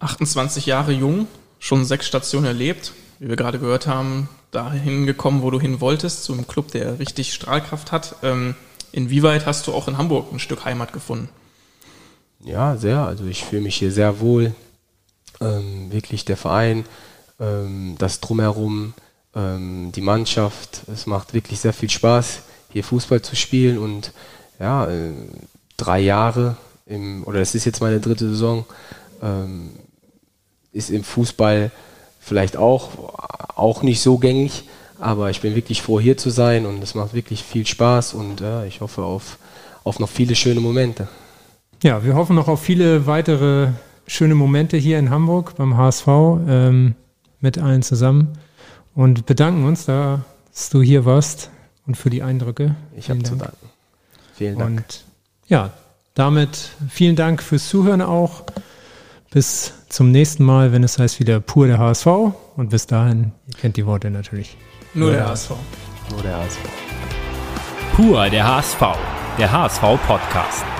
[0.00, 1.28] 28 Jahre jung,
[1.60, 6.24] schon sechs Stationen erlebt, wie wir gerade gehört haben, dahin gekommen, wo du hin wolltest,
[6.24, 8.16] zu einem Club, der richtig Strahlkraft hat.
[8.22, 8.54] Ähm,
[8.92, 11.28] inwieweit hast du auch in Hamburg ein Stück Heimat gefunden?
[12.42, 13.04] Ja, sehr.
[13.04, 14.54] Also ich fühle mich hier sehr wohl.
[15.40, 16.84] Ähm, wirklich der Verein,
[17.38, 18.94] ähm, das drumherum,
[19.34, 20.82] ähm, die Mannschaft.
[20.92, 24.12] Es macht wirklich sehr viel Spaß, hier Fußball zu spielen und
[24.58, 25.12] ja, äh,
[25.76, 28.66] drei Jahre im, oder es ist jetzt meine dritte Saison,
[29.22, 29.70] ähm,
[30.72, 31.70] ist im Fußball
[32.30, 32.90] vielleicht auch,
[33.56, 34.62] auch nicht so gängig,
[35.00, 38.40] aber ich bin wirklich froh, hier zu sein und es macht wirklich viel Spaß und
[38.40, 39.36] äh, ich hoffe auf,
[39.82, 41.08] auf noch viele schöne Momente.
[41.82, 43.70] Ja, wir hoffen noch auf viele weitere
[44.06, 46.94] schöne Momente hier in Hamburg beim HSV ähm,
[47.40, 48.38] mit allen zusammen
[48.94, 51.50] und bedanken uns, da, dass du hier warst
[51.84, 52.76] und für die Eindrücke.
[52.96, 53.70] Ich habe zu danken.
[54.34, 54.78] Vielen Dank.
[54.78, 55.04] Und
[55.48, 55.72] ja,
[56.14, 58.44] damit vielen Dank fürs Zuhören auch.
[59.32, 62.06] Bis zum nächsten Mal, wenn es heißt wieder pur der HSV.
[62.56, 64.56] Und bis dahin, ihr kennt die Worte natürlich.
[64.94, 65.50] Nur, Nur der, der HSV.
[66.10, 66.58] Nur der HSV.
[67.94, 68.80] Pur der HSV.
[69.38, 70.79] Der HSV Podcast.